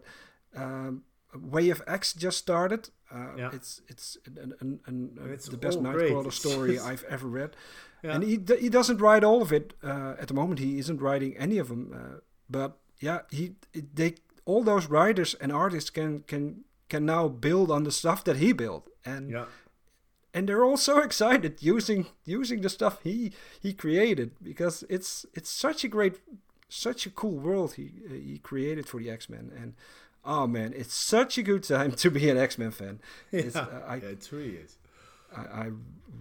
[0.55, 1.03] Um,
[1.35, 2.89] Way of X just started.
[3.11, 3.49] Uh, Yeah.
[3.53, 5.79] It's it's an, an, an, And it's the best.
[5.79, 7.55] Nightcrawler story I've ever read.
[8.03, 8.13] Yeah.
[8.15, 10.59] And he he doesn't write all of it uh, at the moment.
[10.59, 11.93] He isn't writing any of them.
[11.93, 17.69] Uh, but yeah, he they all those writers and artists can can can now build
[17.71, 19.45] on the stuff that he built, and Yeah.
[20.33, 25.49] and they're all so excited using using the stuff he he created because it's it's
[25.49, 26.15] such a great
[26.69, 29.73] such a cool world he uh, he created for the X-Men and
[30.27, 32.99] oh man it's such a good time to be an X-Men fan
[33.31, 33.61] it's, yeah.
[33.61, 34.77] uh, I, yeah, it really is.
[35.35, 35.71] I I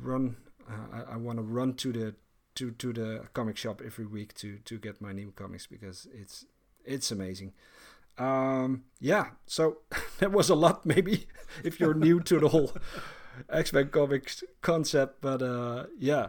[0.03, 0.37] run
[0.71, 2.15] uh, I, I want to run to the
[2.55, 6.47] to to the comic shop every week to to get my new comics because it's
[6.85, 7.53] it's amazing
[8.19, 9.79] um yeah so
[10.21, 11.27] that was a lot maybe
[11.65, 12.73] if you're new to the whole
[13.51, 16.29] X-Men comics concept but uh yeah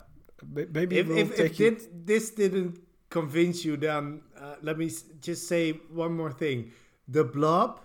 [0.72, 4.88] maybe If, we'll if, if you did, this didn't convince you, then uh, let me
[4.88, 6.72] s- just say one more thing.
[7.08, 7.80] The Blob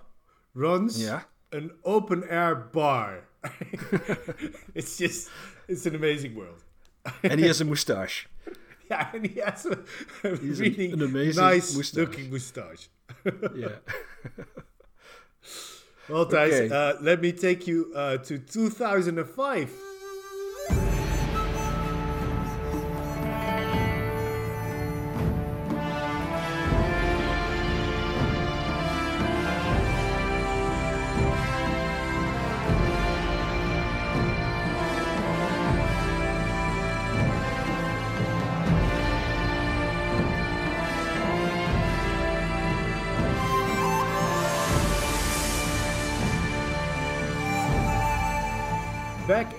[0.55, 1.23] runs Yeah.
[1.53, 3.25] an open air bar.
[4.75, 5.29] it's just,
[5.69, 6.63] it's an amazing world.
[7.23, 8.29] and he has a mustache
[8.91, 9.79] Yeah, and he has a,
[10.25, 11.99] a He's really an amazing nice moustache.
[11.99, 12.89] looking moustache.
[13.57, 13.77] yeah
[16.09, 16.69] Well, Thijs, Okay.
[16.75, 19.71] uh, let me take you uh, to 2005.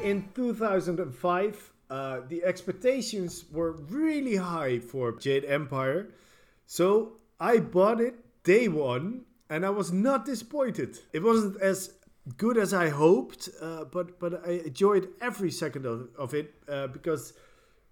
[0.03, 6.09] In 2005, uh, the expectations were really high for Jade Empire.
[6.65, 10.99] So I bought it day one and I was not disappointed.
[11.13, 11.93] It wasn't as
[12.37, 16.87] good as I hoped, uh, but, but I enjoyed every second of, of it uh,
[16.87, 17.33] because,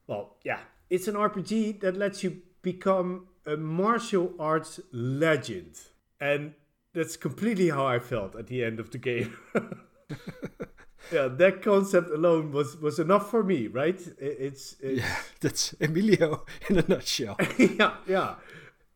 [0.07, 0.59] well, yeah,
[0.89, 5.79] it's an RPG that lets you become a martial arts legend.
[6.19, 6.53] And
[6.93, 9.37] that's completely how I felt at the end of the game.
[11.11, 13.99] yeah, that concept alone was was enough for me, right?
[14.21, 18.35] I- It's, it's yeah that's Emilio in a nutshell yeah, yeah.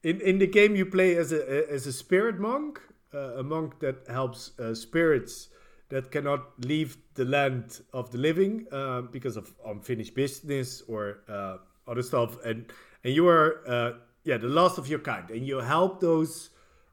[0.04, 2.80] In in the game, you play as a as a spirit monk,
[3.14, 5.50] uh, a monk that helps uh, spirits
[5.90, 11.58] that cannot leave the land of the living uh, because of unfinished business or uh,
[11.88, 12.72] other stuff, and
[13.04, 13.92] and you are uh,
[14.24, 16.50] yeah the last of your kind, and you help those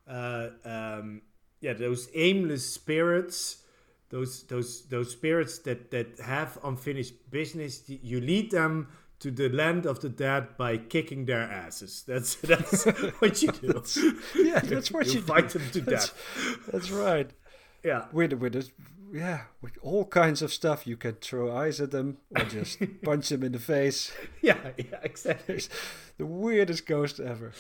[0.09, 1.23] uh, um,
[1.61, 3.59] yeah those aimless spirits.
[4.13, 8.89] Those, those those spirits that, that have unfinished business, you lead them
[9.21, 12.05] to the land of the dead by kicking their asses.
[12.09, 12.85] That's that's
[13.21, 13.83] what you do.
[14.37, 15.27] yeah that's what you, you do.
[15.27, 16.59] fight them to That's- death.
[16.71, 17.31] that's right
[17.83, 18.71] Yeah, with with this,
[19.13, 20.87] yeah, with all kinds of stuff.
[20.87, 24.13] You can throw eyes at them or just punch them in the face.
[24.43, 25.55] yeah, yeah, exactly.
[25.57, 25.69] It's
[26.19, 27.53] the weirdest ghost ever.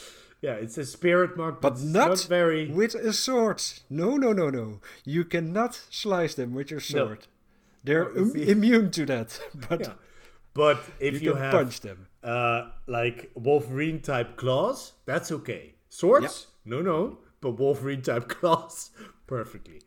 [0.43, 2.68] Yeah, it's a spirit mark, But it's not, very.
[2.68, 3.62] with a sword.
[3.88, 4.80] No, no, no, no.
[5.05, 7.18] You cannot slice them with your sword.
[7.20, 7.26] No.
[7.84, 9.40] They're No, im- see- immune to that.
[9.68, 9.93] But Yeah.
[10.55, 12.09] But if you, you, can have punch them.
[12.22, 15.74] uh, like Wolverine type claws, that's okay.
[15.88, 18.90] Swords, no, no, but Wolverine type claws,
[19.26, 19.80] perfectly.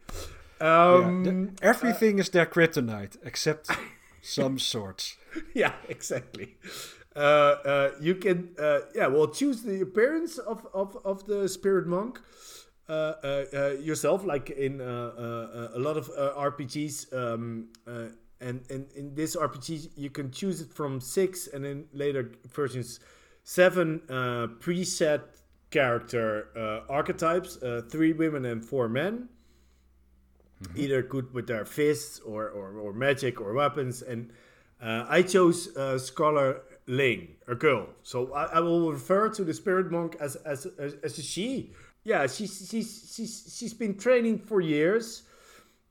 [0.62, 3.70] Yeah, Um, the- everything is their kryptonite except
[4.22, 5.18] some swords.
[5.54, 6.56] yeah, exactly.
[7.16, 11.88] Uh, uh, you can, uh, yeah, well, choose the appearance of, of, of the spirit
[11.88, 12.20] monk
[12.90, 17.14] uh, uh, uh, yourself, like in a lot of uh, RPGs.
[17.14, 18.08] Um, uh,
[18.42, 23.00] and, and in this RPG, you can choose it from six, and then later versions,
[23.44, 25.22] seven uh, preset
[25.72, 29.28] character uh, archetypes uh, three women and four men
[30.76, 34.02] either good with their fists or, or, or magic or weapons.
[34.02, 34.32] And
[34.82, 37.88] uh, I chose uh, Scholar Ling, a girl.
[38.04, 41.74] So I, I will refer to the spirit monk as, as, as, as a she.
[42.04, 45.24] Yeah, she's, she's, she's, she's been training for years.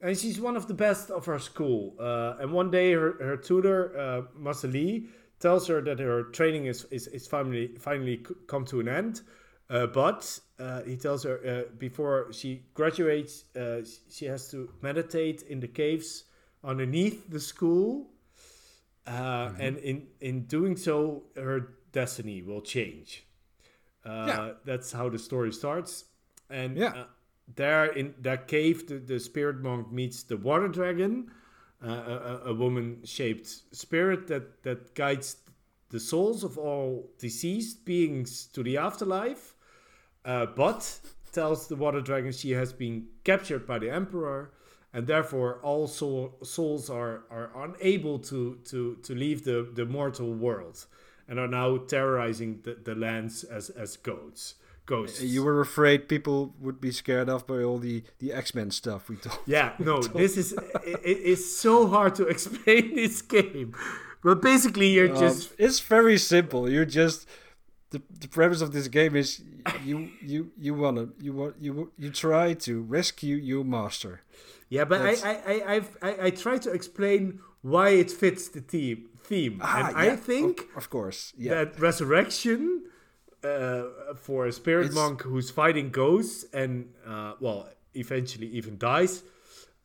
[0.00, 1.94] And she's one of the best of her school.
[1.98, 5.06] Uh, and one day, her, her tutor, uh, Master Li,
[5.40, 9.22] tells her that her training is, is, is finally, finally come to an end.
[9.70, 13.80] Uh, but uh, he tells her uh, before she graduates, uh,
[14.10, 16.24] she has to meditate in the caves
[16.62, 18.10] underneath the school,
[19.06, 23.26] uh, and in in doing so, her destiny will change.
[24.04, 24.52] Uh, Yeah.
[24.64, 26.04] That's how the story starts,
[26.50, 26.94] and Yeah.
[26.94, 27.06] uh,
[27.54, 31.30] there in that cave, the, the spirit monk meets the water dragon,
[31.82, 35.36] uh, a, a- a woman-shaped spirit that that guides
[35.90, 39.54] the souls of all deceased beings to the afterlife,
[40.24, 41.00] uh, but
[41.32, 44.53] tells the water dragon she has been captured by the emperor,
[44.94, 50.32] and therefore all soul, souls are, are unable to, to, to leave the, the mortal
[50.32, 50.86] world,
[51.28, 54.54] and are now terrorizing the, the lands as as ghosts.
[54.86, 55.22] Ghosts.
[55.22, 59.08] You were afraid people would be scared off by all the, the X Men stuff
[59.08, 59.38] we told.
[59.46, 63.74] Yeah, no, this is it, it is so hard to explain this game,
[64.22, 66.68] but basically you're Um, just it's very simple.
[66.70, 67.26] You're just
[67.90, 69.42] the, the premise of this game is
[69.82, 74.20] you you you wanna you want you you try to rescue your master.
[74.76, 74.84] Yeah.
[74.90, 77.22] But I that's- I I I've, I I try to explain
[77.72, 79.00] why it fits the theme
[79.30, 82.60] theme, and I Ah, think of, of course, yeah, that resurrection
[83.50, 83.82] uh,
[84.26, 86.72] for a spirit It's- monk who's fighting ghosts and
[87.12, 87.60] uh, well
[87.94, 89.14] eventually even dies.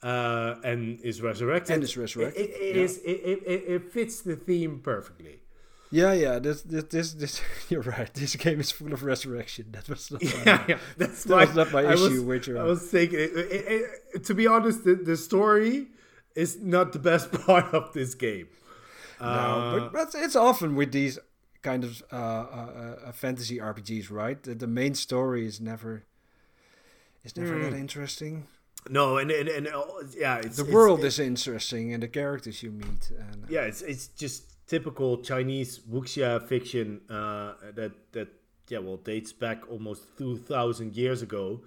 [0.02, 0.82] Uh, and
[1.12, 1.74] is resurrected.
[1.76, 2.84] And is resurrected, It, it, it yeah.
[2.86, 3.20] is- it,
[3.54, 5.36] it, it fits the theme perfectly.
[5.92, 6.40] Yeah, yeah.
[6.40, 8.14] This this this, this you're right.
[8.14, 9.66] This game is full of resurrection.
[9.72, 12.48] That was not my- yeah, yeah, that's That why was not my I issue Was,
[12.48, 15.88] your- I was thinking, it, it, it- to be honest, the, the story
[16.36, 18.48] is not the best part of this game.
[19.22, 21.20] No, Uh, but, it's often with these
[21.62, 24.42] kind of uh, uh, uh, fantasy RPGs, right?
[24.42, 26.04] The, the main story is never
[27.26, 27.64] is never Hmm.
[27.64, 28.48] that interesting.
[28.90, 29.84] no, and and, and uh,
[30.16, 33.12] yeah, it's The it's- world it- is interesting, and the characters you meet.
[33.12, 38.30] And, uh, yeah, it's it's just typical Chinese wuxia fiction uh, that that
[38.70, 41.62] yeah, well, dates back almost two thousand years ago.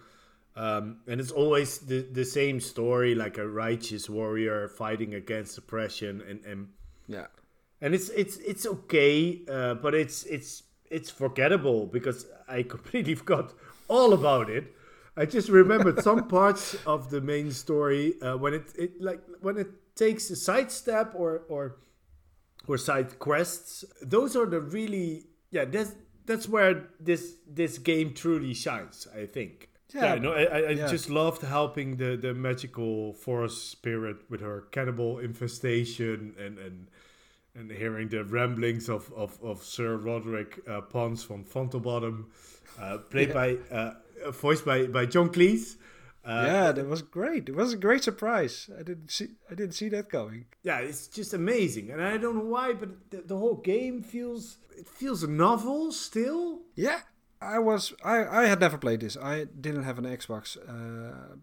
[0.54, 6.22] Um, and it's always the, the same story, like a righteous warrior fighting against oppression,
[6.28, 6.68] and, and
[7.08, 7.26] yeah.
[7.80, 13.54] and it's it's it's okay, uh, but it's it's it's forgettable because I completely forgot
[13.88, 14.74] all about it.
[15.16, 19.56] I just remembered some parts of the main story uh, when it, it like when
[19.56, 21.76] it takes a sidestep or or
[22.66, 23.84] or side quests.
[24.02, 25.64] Those are the really yeah.
[25.64, 25.94] That's
[26.26, 29.06] that's where this this game truly shines.
[29.14, 29.68] I think.
[29.94, 30.88] Yeah, Yeah, no, I, I, yeah.
[30.88, 36.88] just loved helping the, the magical forest spirit with her cannibal infestation and and
[37.54, 42.24] and hearing the ramblings of, of, of Sir Roderick uh, Ponce von Fontlebottom,
[42.80, 43.34] uh, played Yeah.
[43.34, 45.76] by uh, voiced by, by John Cleese.
[46.24, 47.48] Uh, yeah, that was great.
[47.48, 48.70] It was a great surprise.
[48.78, 50.46] I didn't see I didn't see that coming.
[50.62, 54.58] yeah, it's just amazing, and I don't know why, but the, the whole game feels
[54.76, 56.60] it feels novel still.
[56.76, 57.00] Yeah,
[57.40, 59.16] I was I I had never played this.
[59.16, 61.36] I didn't have an Xbox uh,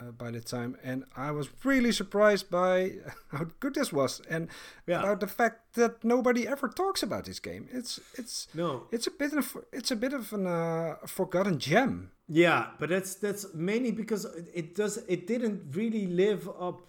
[0.00, 2.92] uh, by the time, and I was really surprised by
[3.32, 4.48] how good this was, and
[4.86, 5.00] Yeah.
[5.02, 7.68] about the fact that nobody ever talks about this game.
[7.72, 12.10] It's it's No, it's a bit of it's a bit of an uh, forgotten gem.
[12.28, 14.24] Yeah, but that's that's mainly because
[14.54, 16.80] it- does it didn't really live up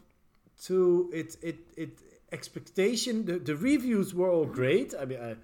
[0.65, 1.89] to it it it
[2.31, 3.25] expectation.
[3.25, 4.93] The, the reviews were all great.
[5.01, 5.35] I mean, I,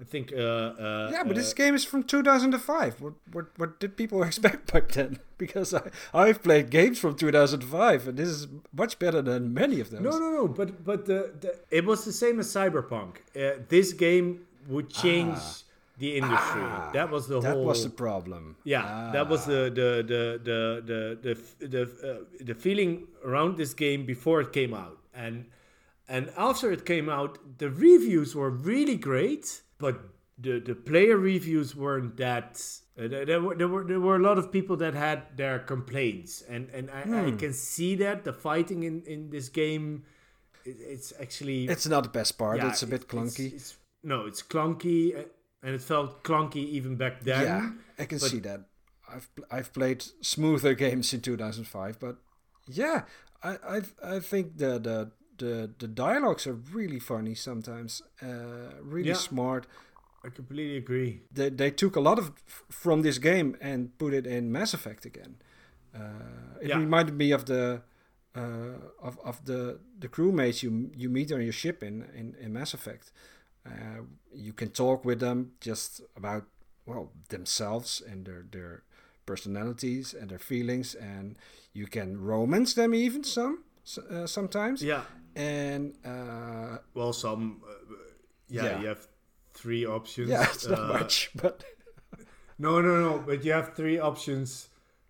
[0.00, 0.32] I think.
[0.32, 3.00] Uh, uh, Yeah, but this uh, game is from 2005.
[3.02, 5.18] What what what did people expect back then?
[5.40, 5.82] Because I
[6.12, 10.02] I've played games from 2005, and this is much better than many of them.
[10.02, 10.48] no, no, no.
[10.48, 13.12] But but the, the it was the same as Cyberpunk.
[13.34, 15.38] Uh, this game would change
[15.98, 16.62] the industry.
[16.92, 17.40] that was the Ah.
[17.40, 17.64] that whole.
[17.64, 18.56] was the problem.
[18.64, 20.58] Yeah, that was the the the the
[20.90, 25.44] the the the, uh, the feeling around this game before it came out, and
[26.08, 29.98] and after it came out, the reviews were really great, but
[30.38, 32.60] the the player reviews weren't that.
[32.98, 36.42] Uh, there, were there were there were a lot of people that had their complaints,
[36.48, 40.04] and and I, I can see that the fighting in in this game,
[40.64, 42.58] it, it's actually It's not the best part.
[42.58, 43.46] yeah, it's a bit clunky.
[43.46, 45.24] it's- no, it's clunky, uh,
[45.62, 47.42] and it felt clunky even back then.
[47.44, 48.60] yeah, I can see that.
[49.14, 52.16] I've I've played smoother games in 2005, but
[52.66, 53.02] yeah,
[53.42, 53.82] I I
[54.16, 55.10] I think the the
[55.40, 58.02] the, the dialogues are really funny sometimes.
[58.22, 58.28] Uh,
[58.82, 59.14] really Yeah.
[59.14, 59.66] smart.
[60.24, 61.22] I completely agree.
[61.32, 62.32] They they took a lot of
[62.70, 65.36] from this game and put it in Mass Effect again.
[65.94, 66.78] Uh, it Yeah.
[66.78, 67.80] reminded me of the
[68.36, 72.52] uh, of of the the crewmates you you meet on your ship in in, in
[72.52, 73.12] Mass Effect.
[73.66, 74.02] Uh,
[74.34, 76.44] you can talk with them just about
[76.86, 78.82] well themselves and their their
[79.26, 81.36] personalities and their feelings, and
[81.72, 83.64] you can romance them even some
[84.10, 84.82] uh, sometimes.
[84.82, 85.02] Yeah.
[85.36, 87.60] And uh, Well, some.
[87.66, 87.94] Uh,
[88.48, 88.80] yeah, Yeah.
[88.80, 89.06] you have
[89.54, 90.30] three options.
[90.30, 91.64] yeah, it's not Uh, much, but
[92.58, 93.18] No, no, no.
[93.26, 94.68] But you have three options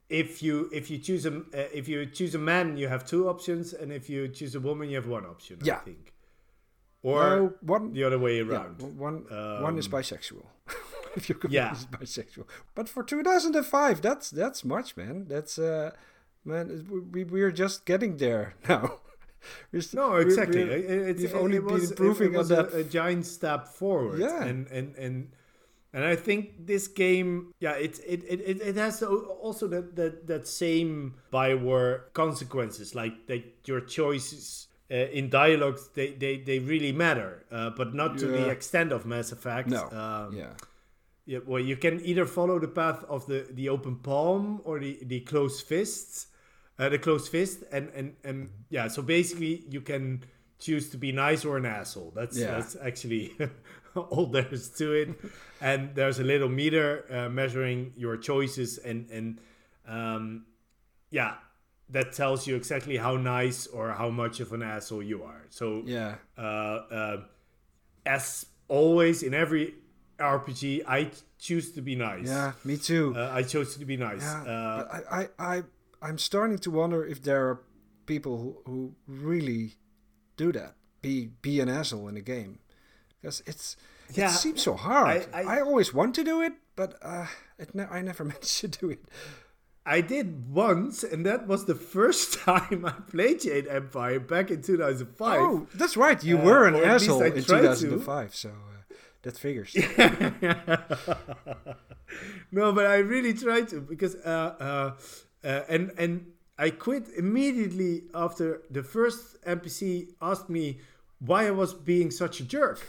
[0.08, 3.28] if you if you choose a uh, if you choose a man, you have two
[3.28, 5.58] options, and if you choose a woman, you have one option.
[5.62, 5.76] Yeah.
[5.76, 6.12] I think,
[7.02, 8.82] or No, one, the other way yeah, around.
[8.98, 9.24] one,
[9.62, 10.44] one is Um, bisexual.
[11.16, 11.74] if you yeah.
[11.92, 12.44] bisexual.
[12.74, 15.26] But for 2005, that's that's much, man.
[15.28, 15.90] That's uh,
[16.44, 19.00] man, we we're just getting there now.
[19.72, 20.64] We're st- No, we're- exactly.
[20.64, 22.74] we're- It- it's, we've it, only it been was, it- improving on a, that.
[22.74, 24.20] a giant step forward.
[24.20, 24.44] Yeah.
[24.44, 25.30] and and and
[25.92, 30.46] and I think this game, yeah, it it it, it, has also that, that that
[30.46, 34.66] same Bioware consequences, like that your choices.
[34.92, 39.06] Uh, in dialogues, they, they, they really matter, uh, but not to the extent of
[39.06, 39.68] Mass Effect.
[39.68, 40.54] no, Um, yeah,
[41.26, 44.98] Yeah, well, you can either follow the path of the, the open palm or the,
[45.02, 46.26] the closed fists,
[46.80, 48.88] uh, the closed fist, and, and and yeah.
[48.88, 50.24] So basically, you can
[50.58, 52.12] choose to be nice or an asshole.
[52.14, 52.52] That's Yeah.
[52.56, 53.36] that's actually
[53.94, 55.08] all there is to it.
[55.60, 59.38] and there's a little meter uh, measuring your choices, and and
[59.86, 60.46] um,
[61.10, 61.34] yeah,
[61.90, 65.42] that tells you exactly how nice or how much of an asshole you are.
[65.50, 67.16] So yeah, uh, uh,
[68.06, 69.74] as always in every
[70.18, 72.28] RPG, I choose to be nice.
[72.28, 72.52] yeah.
[72.64, 73.14] Me too.
[73.16, 74.22] Uh, I chose to be nice.
[74.22, 75.62] Yeah, Uh, I, I, I,
[76.02, 77.60] I'm starting to wonder if there are
[78.06, 79.74] people who, who really
[80.36, 80.74] do that.
[81.02, 82.58] Be be an asshole in a game,
[83.20, 83.76] because it's
[84.14, 85.26] Yeah, it seems so hard.
[85.32, 87.26] I- I, I- always want to do it, but uh,
[87.58, 89.00] it ne- I never managed to do it.
[89.86, 94.60] I did once, and that was the first time I played Jade Empire back in
[94.62, 95.40] 2005.
[95.40, 96.22] Oh, that's right.
[96.22, 97.76] You Uh, were an or at least asshole in tried to.
[97.76, 99.74] 2005, so uh, that figures.
[102.52, 104.94] no, but I really tried to because uh,
[105.44, 106.26] uh, and and
[106.58, 110.80] I quit immediately after the first NPC asked me
[111.18, 112.86] why I was being such a jerk,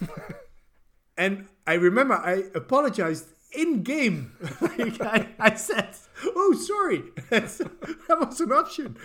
[1.18, 4.34] and I remember I apologized in game.
[4.62, 5.90] like I, I said,
[6.26, 8.98] "Oh, sorry, that was an option."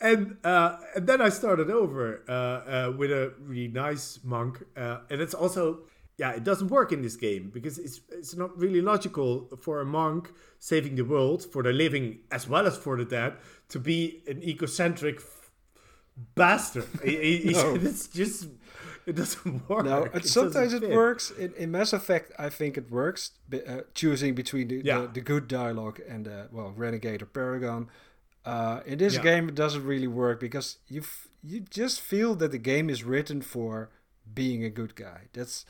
[0.00, 4.98] And, uh, and then I started over uh, uh, with a really nice monk, uh,
[5.10, 5.80] and it's also
[6.18, 9.84] yeah, it doesn't work in this game because it's it's not really logical for a
[9.84, 13.32] monk saving the world for the living as well as for the dead
[13.68, 15.20] to be an egocentric
[16.34, 16.86] bastard.
[17.04, 17.74] He- No.
[17.88, 18.48] it's just
[19.06, 19.84] it doesn't work.
[19.84, 21.30] No, and sometimes doesn't it works.
[21.30, 23.30] In, in Mass Effect, I think it works.
[23.52, 25.00] Uh, choosing between the, Yeah.
[25.02, 27.88] the, the good dialogue and uh, well, Renegade or Paragon.
[28.44, 29.22] Uh, in this Yeah.
[29.22, 31.02] game, it doesn't really work because you
[31.44, 33.88] you just feel that the game is written for
[34.34, 35.28] being a good guy.
[35.32, 35.64] That's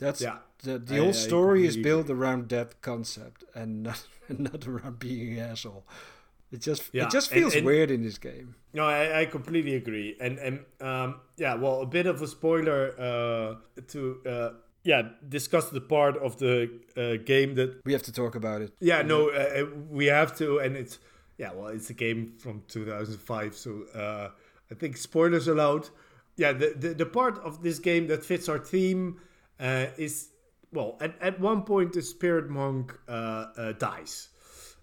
[0.00, 0.38] that's Yeah.
[0.62, 4.98] the the I- whole story is built around that concept and not and not around
[4.98, 5.84] being an asshole.
[6.52, 8.54] It just Yeah, it just and- feels and- weird in this game.
[8.72, 12.80] No, I, I completely agree, and and um, yeah, well, a bit of a spoiler
[12.98, 13.54] uh,
[13.92, 14.50] to uh,
[14.84, 18.70] yeah discuss the part of the uh, game that We have to talk about it.
[18.80, 19.66] yeah no uh,
[19.98, 20.98] we have to, and it's
[21.38, 24.28] yeah well it's a game from 2005, so uh,
[24.70, 25.88] I think spoilers allowed.
[26.36, 29.16] Yeah, the, the the part of this game that fits our theme
[29.60, 30.30] uh, is
[30.72, 34.28] well at at one point the spirit monk uh, uh, dies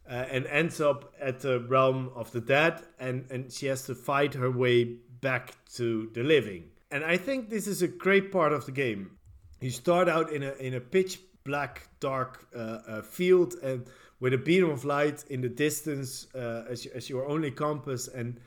[0.10, 3.96] uh, and ends up at the realm of the dead and and she has to
[3.96, 4.84] fight her way
[5.22, 6.64] back to the living.
[6.92, 9.18] And i think this is a great part of the game.
[9.60, 13.86] You start out in a in a pitch black dark uh, field and
[14.20, 18.40] with a beam of light in the distance as, as your only compass and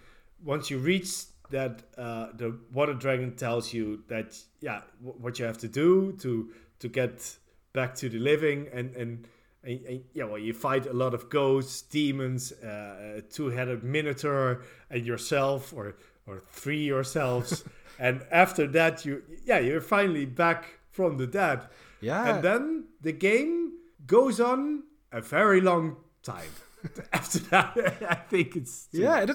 [0.45, 1.09] once you reach
[1.51, 6.51] that uh, the water dragon tells you that yeah what you have to do to
[6.78, 7.36] to get
[7.72, 9.26] back to the living and and,
[9.62, 14.62] and, and yeah well you fight a lot of ghosts demons uh, a two-headed minotaur
[14.90, 15.96] and yourself or
[16.26, 17.64] or three yourselves.
[17.98, 21.68] And after that you yeah you're finally back from the dead.
[22.01, 22.34] Yeah.
[22.34, 23.72] and then the game
[24.07, 26.53] goes on a very long time.
[27.12, 27.76] After that
[28.09, 29.30] i think it's Yeah, it,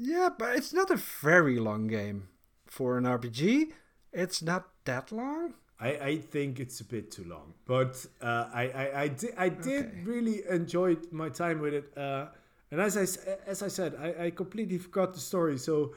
[0.00, 2.28] yeah, but it's not a very long game
[2.66, 3.72] for an RPG.
[4.12, 5.54] It's not that long.
[5.78, 9.48] I, I think it's a bit too long, but uh, I, I, I, di- I
[9.48, 10.02] did Okay.
[10.04, 11.96] really enjoy my time with it.
[11.96, 12.26] Uh,
[12.70, 13.06] and as I,
[13.46, 15.94] as I said, I, I completely forgot the story, so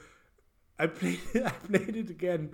[0.80, 2.52] I played it, I played it again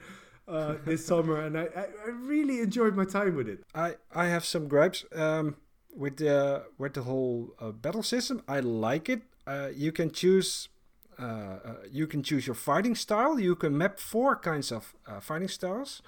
[0.48, 3.62] uh, this summer, and I, I, I really enjoyed my time with it.
[3.76, 5.56] I I have some gripes um,
[5.96, 8.42] with the with the whole uh, battle system.
[8.48, 9.22] I like it.
[9.46, 10.68] Uh, you can choose.
[11.20, 13.40] Uh, uh, you can choose your fighting style.
[13.40, 16.02] You can map four kinds of uh, fighting styles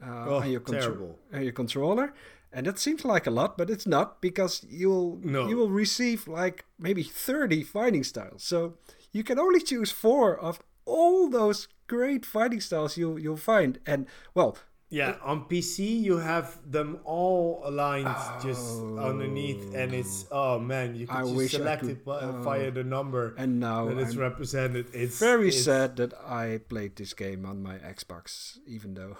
[0.00, 1.18] uh, Oh, on your contro- terrible.
[1.32, 2.12] on your controller,
[2.52, 5.48] and that seems like a lot, but it's not because you'll No.
[5.48, 8.42] you will receive like maybe thirty fighting styles.
[8.44, 8.74] So
[9.12, 13.78] you can only choose four of all those great fighting styles you you'll find.
[13.86, 14.56] And well,
[14.90, 21.06] Yeah, on PC you have them all aligned just underneath, and it's oh man, you
[21.06, 22.70] can I just wish select could- it by, oh.
[22.70, 24.86] the number, And now and it's I'm represented.
[24.92, 29.16] It's very it's- sad that I played this game on my Xbox, even though.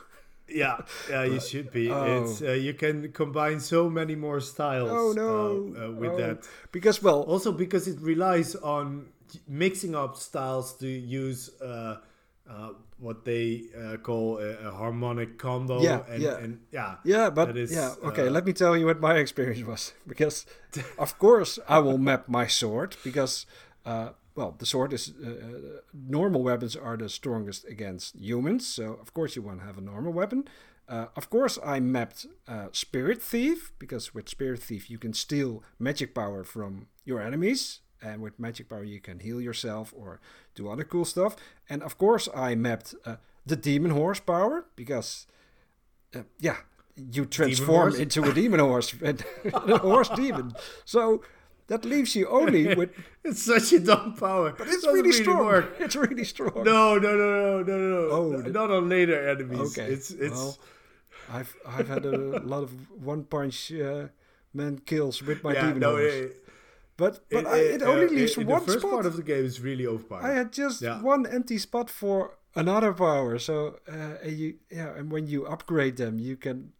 [0.46, 0.76] Yeah,
[1.10, 1.90] yeah, you should be.
[1.90, 2.22] oh.
[2.22, 4.90] It's uh, you can combine so many more styles.
[4.92, 5.34] Oh uh, no!
[5.86, 6.16] uh, with Oh.
[6.18, 6.46] that.
[6.70, 9.06] because well, Also, because it relies on
[9.48, 11.96] mixing up styles to use uh,
[12.48, 15.80] uh, what they uh, call a, a harmonic combo.
[15.82, 16.36] Yeah, and, yeah.
[16.38, 18.28] and yeah, Yeah, but is, yeah, okay.
[18.28, 20.46] uh, let me tell you what my experience was because,
[20.98, 23.46] of course, I will map my sword because,
[23.86, 25.32] uh, well, the sword is uh, uh,
[25.92, 29.82] normal weapons are the strongest against humans, so of course you want to have a
[29.82, 30.44] normal weapon.
[30.86, 35.62] Uh, of course, I mapped uh, Spirit Thief because with Spirit Thief you can steal
[35.78, 40.20] magic power from your enemies, and with magic power you can heal yourself or
[40.54, 41.36] do other cool stuff.
[41.68, 45.26] And of course, I mapped uh, the Demon Horsepower because
[46.14, 46.56] uh, yeah,
[47.12, 50.52] you transform into a demon horse and a horse demon.
[50.84, 51.22] So
[51.66, 52.90] that leaves you only with.
[53.24, 54.52] it's such a dumb power.
[54.56, 55.44] But it's Doesn't really strong.
[55.46, 55.76] work.
[55.80, 56.62] It's really strong.
[56.64, 58.08] No, no, no, no, no, no.
[58.10, 58.42] Oh, no.
[58.42, 59.76] the- not on later enemies.
[59.78, 59.90] Okay.
[59.92, 60.58] It's it's well,
[61.32, 62.70] I've I've had a lot of
[63.02, 64.08] one punch uh,
[64.52, 66.12] man kills with my yeah, demon no, horse.
[66.12, 66.43] it,
[66.96, 68.92] but but I, it only uh, leaves in one the first spot.
[68.92, 70.24] part of the game is really overpowered.
[70.24, 71.02] I had just Yeah.
[71.02, 73.38] one empty spot for another power.
[73.38, 76.72] So uh, and you yeah, and when you upgrade them, you can.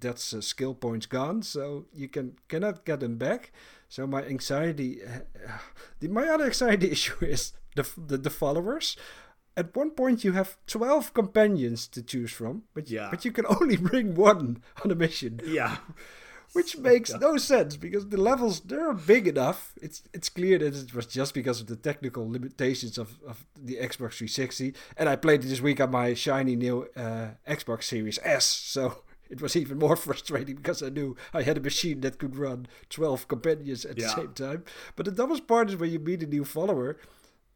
[0.00, 3.52] That's uh, skill points gone, so you can cannot get them back.
[3.88, 5.52] So my anxiety, uh,
[6.00, 8.96] the, my other anxiety issue is the, the the followers.
[9.56, 13.08] At one point, you have twelve companions to choose from, but Yeah.
[13.10, 15.78] but you can only bring one on a mission yeah,
[16.52, 19.72] which makes no sense because the levels they're big enough.
[19.80, 23.76] It's it's clear that it was just because of the technical limitations of, of the
[23.76, 28.18] Xbox 360, and I played it this week on my shiny new uh, Xbox Series
[28.22, 32.18] S, so it was even more frustrating because I knew I had a machine that
[32.18, 34.64] could run 12 companions at the same time.
[34.96, 36.98] But the dumbest part is when you meet a new follower,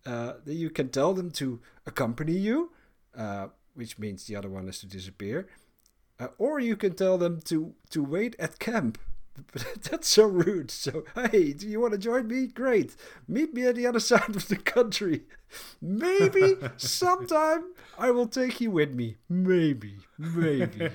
[0.07, 2.71] uh, that you can tell them to accompany you,
[3.17, 5.49] uh, which means the other one has to disappear.
[6.19, 8.99] Uh, or you can tell them to to wait at camp.
[9.91, 10.71] That's so rude.
[10.71, 12.47] So, hey, do you want to join me?
[12.47, 12.97] Great.
[13.29, 15.23] Meet me at the other side of the country.
[15.81, 17.65] Maybe sometime
[17.99, 19.17] I will take you with me.
[19.29, 19.97] Maybe.
[20.19, 20.91] Maybe.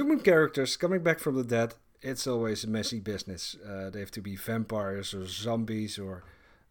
[0.04, 3.56] Human characters coming back from the dead, it's always a messy business.
[3.66, 6.24] Uh, they have to be vampires or zombies or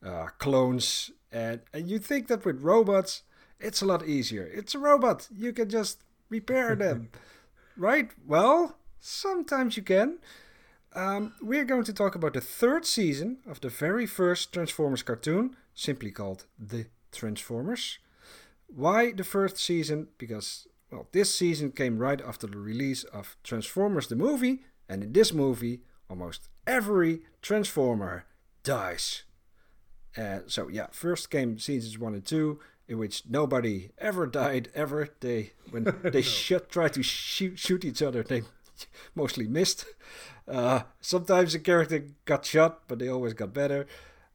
[0.06, 1.10] uh, clones.
[1.32, 3.24] And, and you think that with robots,
[3.60, 4.48] it's a lot easier.
[4.54, 5.30] It's a robot.
[5.36, 7.10] You can just repair them.
[7.76, 8.12] right?
[8.28, 10.20] Well, sometimes you can.
[10.94, 15.56] Um, we're going to talk about the third season of the very first Transformers cartoon,
[15.74, 17.98] simply called The Transformers.
[18.68, 20.10] Why the first season?
[20.20, 25.12] Because, well, this season came right after the release of Transformers the movie, and in
[25.12, 28.26] this movie, almost every Transformer
[28.62, 29.24] dies.
[30.16, 35.10] Uh, so, yeah, first came seasons 1 and 2, in which nobody ever died, ever.
[35.20, 38.44] They, when they shot, tried to shoot, shoot each other, they
[39.16, 39.86] mostly missed.
[40.48, 43.88] Uh, sometimes a character got shot, but they always got better.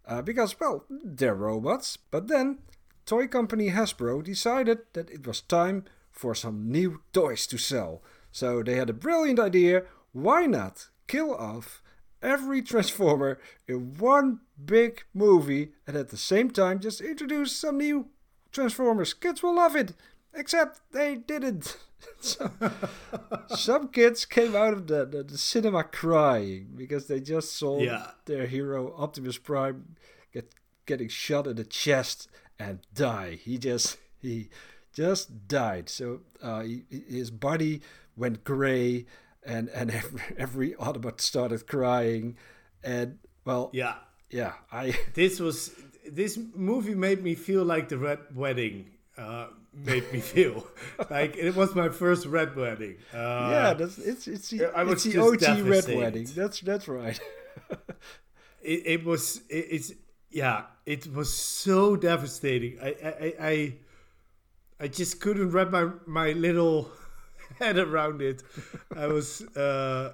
[0.04, 1.98] Uh, because, well, they're robots.
[2.11, 2.59] But then,
[3.06, 5.84] toy company Hasbro decided that it was time
[6.18, 8.02] for some new toys to sell.
[8.32, 11.80] So they had a brilliant idea why not kill off
[12.20, 13.38] every Transformer
[13.68, 18.08] in one big movie and at the same time just introduce some new
[18.50, 19.14] Transformers?
[19.14, 19.94] Kids will love it!
[20.34, 21.76] Except they didn't.
[22.20, 22.50] so,
[23.48, 28.10] some kids came out of the, the, the, cinema crying because they just saw Yeah.
[28.24, 29.96] their hero Optimus Prime
[30.32, 30.52] get
[30.86, 33.38] getting shot in the chest and die.
[33.40, 34.48] He just he
[34.99, 35.88] just died.
[35.88, 36.82] So uh, he,
[37.18, 37.80] his body
[38.16, 39.07] went gray,
[39.46, 42.36] and and every, every Autobot started crying,
[42.82, 43.94] and well, Yeah.
[44.30, 44.84] yeah, I
[45.14, 45.70] This was
[46.20, 48.76] this movie made me feel like the Red Wedding
[49.16, 50.66] uh, made me feel
[51.11, 52.96] like it was my first Red Wedding.
[53.12, 55.42] Uh, yeah, that's it's it's the, I it's the OG
[55.74, 55.86] Red.
[56.03, 56.26] Wedding.
[56.34, 57.20] That's that's right.
[58.62, 59.92] it, it was it, it's
[60.30, 63.74] yeah it was so devastating I, I I-
[64.80, 66.90] I just couldn't wrap my my little
[67.58, 68.42] head around it
[68.96, 70.12] I was uh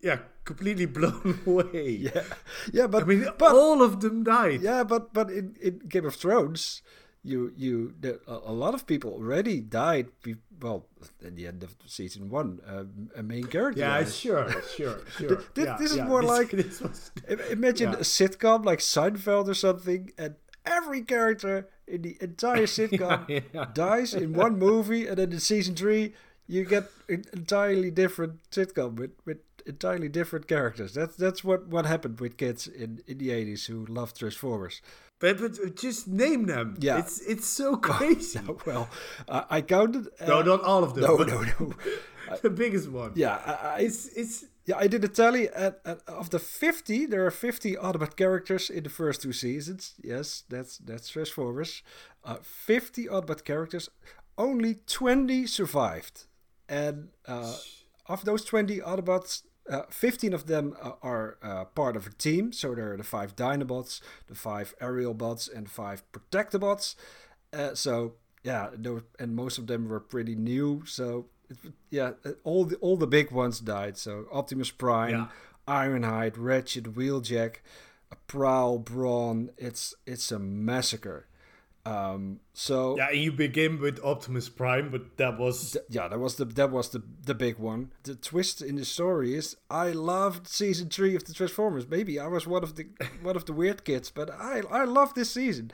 [0.00, 2.24] yeah completely blown away yeah,
[2.72, 6.06] yeah, but I mean but all of them died yeah, but but in, in Game
[6.06, 6.82] of Thrones,
[7.22, 10.08] you you there, a, lot of people already died.
[10.24, 10.86] Be, well,
[11.20, 13.78] in the end of season one, um, a main character.
[13.80, 14.08] yeah died.
[14.12, 17.12] sure sure sure Thi- yeah, this is yeah, more like- this was
[17.50, 17.98] Imagine Yeah.
[17.98, 20.34] a sitcom like Seinfeld or something, and
[20.66, 23.66] every character in the entire sitcom Yeah, yeah.
[23.74, 26.14] dies in one movie, and then in season three
[26.48, 30.92] you get an entirely different sitcom with, with entirely different characters.
[30.94, 34.82] That's that's what, what happened with kids in, in the eighties who loved Transformers.
[35.20, 36.98] but, but just name them Yeah.
[37.00, 38.88] it's it's so crazy Well,
[39.28, 40.04] I, I counted.
[40.20, 41.72] Uh, no not all of them no, no, no.
[42.42, 46.00] the biggest one Yeah, I, I, it's it's Yeah, I did a tally at, at
[46.06, 47.06] of the fifty.
[47.06, 49.94] There are fifty Autobot characters in the first two seasons.
[50.02, 51.82] Yes, that's that's Transformers.
[52.24, 53.88] Uh, fifty Autobot characters.
[54.38, 56.26] Only twenty survived,
[56.68, 57.56] and uh,
[58.06, 62.52] of those twenty Autobots, uh, fifteen of them uh, are uh, part of a team.
[62.52, 66.94] So there are the five Dinobots, the five Aerialbots, and five Protectobots.
[67.52, 68.70] Uh, so yeah,
[69.18, 70.82] and most of them were pretty new.
[70.86, 71.26] So
[71.90, 73.96] yeah, uh, all the all the big ones died.
[73.98, 75.26] So Optimus Prime, Yeah.
[75.68, 77.56] Ironhide, Ratchet, Wheeljack,
[78.26, 79.50] Prowl, Brawn.
[79.58, 81.26] It's it's a massacre.
[81.84, 86.18] Um, so Yeah, and you begin with Optimus Prime, but that was th- yeah, that
[86.18, 87.92] was the that was the the big one.
[88.04, 91.88] The twist in the story is I loved season three of the Transformers.
[91.88, 92.86] Maybe I was one of the
[93.22, 95.72] one of the weird kids, but I I love this season.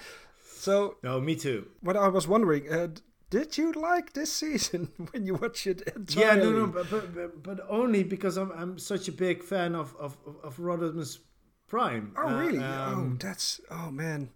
[0.57, 1.67] So no, me too.
[1.83, 2.89] what I was wondering, uh,
[3.31, 6.21] did you like this season when you watch it entirely?
[6.23, 9.75] Yeah, no, no, but, but, but, but only because I'm I'm such a big fan
[9.75, 11.19] of of of Rodimus
[11.67, 12.15] Prime.
[12.17, 12.59] Oh Uh, really?
[12.59, 14.31] um, oh, that's oh man.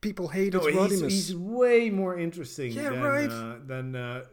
[0.00, 1.10] People hated no, he's, Rodimus.
[1.10, 2.72] he's way more interesting.
[2.72, 3.30] Yeah, than, right.
[3.30, 4.24] Uh, than uh,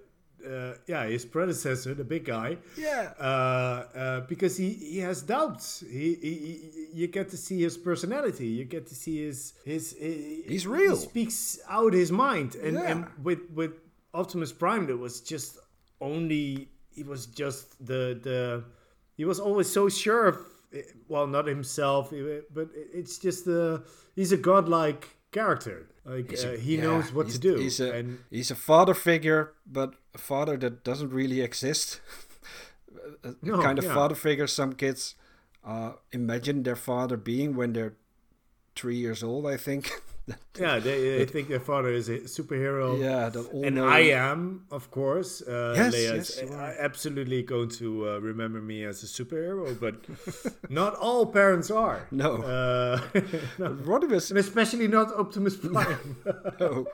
[0.45, 2.57] uh, yeah, his predecessor, the big guy.
[2.77, 3.13] yeah.
[3.19, 3.23] Uh,
[3.95, 5.83] uh, because he, he has doubts.
[5.89, 8.47] He, he, he you get to see his personality.
[8.47, 9.95] You get to see his his.
[9.99, 10.95] he- He's real.
[10.95, 12.91] He speaks out his mind, and Yeah.
[12.91, 13.71] and with with
[14.13, 15.57] Optimus Prime, there was just
[15.99, 18.63] only he was just the the
[19.17, 20.37] he was always so sure of
[21.07, 22.11] well not himself,
[22.53, 23.83] but it's just the
[24.15, 25.87] he's a godlike character.
[26.05, 28.93] Like a- uh, he yeah, knows what to do, He's a and he's a father
[28.93, 32.01] figure, but a father that doesn't really exist.
[33.23, 33.93] a No, kind of yeah.
[33.93, 35.15] father figure some kids
[35.63, 37.93] uh, imagine their father being when they're
[38.75, 39.45] three years old.
[39.45, 39.91] I think.
[40.59, 42.99] yeah, they, they think their father is a superhero.
[42.99, 43.29] yeah,
[43.65, 43.99] And know- I
[44.29, 45.41] am, of course.
[45.41, 46.75] Uh, Yes, Leia yes, are.
[46.79, 49.95] absolutely going to uh, remember me as a superhero, but
[50.69, 52.07] not all parents are.
[52.11, 52.35] No.
[52.43, 53.01] Uh,
[53.57, 53.69] no.
[53.83, 56.17] Rodimus And especially not Optimus Prime.
[56.59, 56.87] no.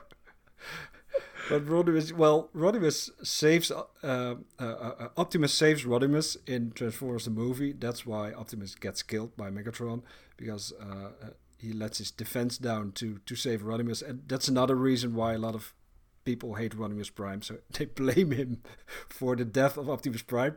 [1.50, 7.72] But Rodimus, well, Rodimus saves, uh, uh, uh, Optimus saves Rodimus in Transformers the movie.
[7.72, 10.02] That's why Optimus gets killed by Megatron
[10.36, 14.74] because uh, uh, he lets his defense down to to save Rodimus, and that's another
[14.76, 15.74] reason why a lot of
[16.24, 17.42] people hate Rodimus Prime.
[17.42, 18.62] So they blame him
[19.08, 20.56] for the death of Optimus Prime.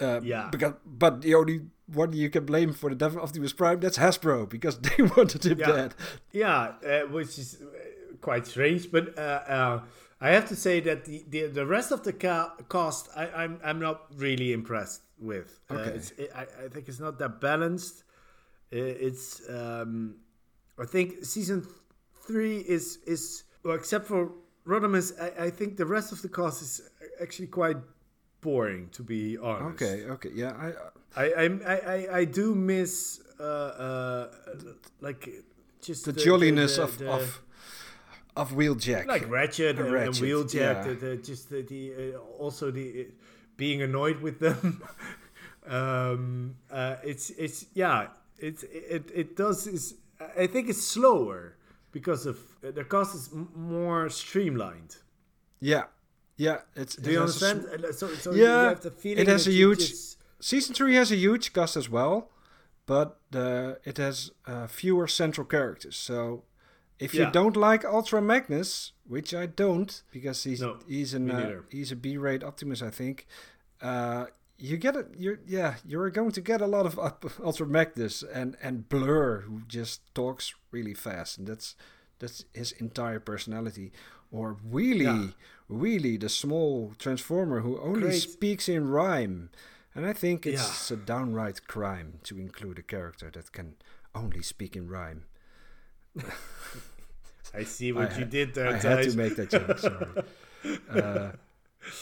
[0.00, 0.48] Uh, Yeah.
[0.50, 3.96] Because, but the only one you can blame for the death of Optimus Prime that's
[3.98, 5.72] Hasbro because they wanted him Yeah.
[5.72, 5.94] dead.
[6.32, 8.90] yeah, uh, which is uh, quite strange.
[8.90, 9.20] But uh,
[9.56, 9.80] uh,
[10.20, 13.58] I have to say that the, the, the rest of the ca- cost I, I'm,
[13.64, 15.58] I'm not really impressed with.
[15.70, 15.90] Uh, Okay.
[15.96, 18.02] it's, I, I think it's not that balanced.
[18.72, 20.16] Uh, It's, um,
[20.78, 21.66] I think season
[22.26, 24.30] three is, is well, except for
[24.66, 26.80] Rodimus, I, I think the rest of the cast is
[27.20, 27.76] actually quite
[28.40, 29.82] boring to be honest.
[29.82, 30.52] Okay, okay, yeah,
[31.16, 34.28] I, I I I, I, I do miss uh, uh,
[35.00, 35.28] like
[35.80, 37.42] just the, jolliness of, of
[38.36, 40.54] of Wheeljack, like Ratchet, and, Ratchet, and Wheeljack.
[40.54, 40.82] yeah.
[40.82, 43.04] The, the, just the, the uh, also the uh,
[43.56, 44.82] being annoyed with them.
[45.66, 48.08] um, uh, it's it's yeah.
[48.38, 49.94] It's it it does is
[50.42, 51.56] I think it's slower
[51.92, 54.96] because of uh, the cost is m- more streamlined.
[55.60, 55.84] yeah,
[56.36, 56.60] yeah.
[56.74, 57.66] It's Do it you understand?
[57.84, 59.92] Uh, So, so Yeah, you have the feeling it has a huge-
[60.40, 62.30] Season three has a huge cost as well,
[62.86, 65.96] but the it has uh, fewer central characters.
[65.96, 66.44] So
[66.98, 71.62] if you don't like Ultra Magnus, which I don't, because he's No, he's an uh,
[71.70, 73.26] he's a B-rate Optimus, I think.
[74.58, 75.08] You get it.
[75.18, 75.74] You're yeah.
[75.86, 80.00] You're going to get a lot of up, Ultra Magnus and and Blur, who just
[80.14, 81.74] talks really fast, and that's
[82.18, 83.92] that's his entire personality.
[84.32, 85.28] Or Wheelie, Yeah.
[85.70, 88.22] Wheelie, the small transformer who only Great.
[88.22, 89.50] speaks in rhyme.
[89.94, 90.96] And I think it's Yeah.
[90.96, 93.76] a downright crime to include a character that can
[94.14, 95.24] only speak in rhyme.
[97.54, 99.78] I see what I you ha- did there, I had to make that joke.
[99.78, 100.06] Sorry,
[100.90, 101.32] uh,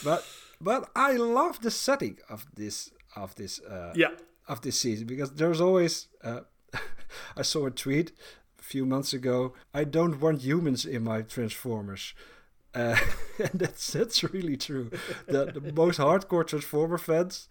[0.03, 0.25] but
[0.61, 4.11] but I love the setting of this of this uh, Yeah.
[4.47, 6.07] of this season because there's always.
[6.23, 6.41] Uh,
[7.37, 8.11] I saw a tweet
[8.59, 9.53] a few months ago.
[9.73, 12.13] I don't want humans in my Transformers.
[12.73, 12.97] Uh,
[13.39, 14.89] and that's that's really true.
[15.27, 17.47] The, the most hardcore Transformer fans,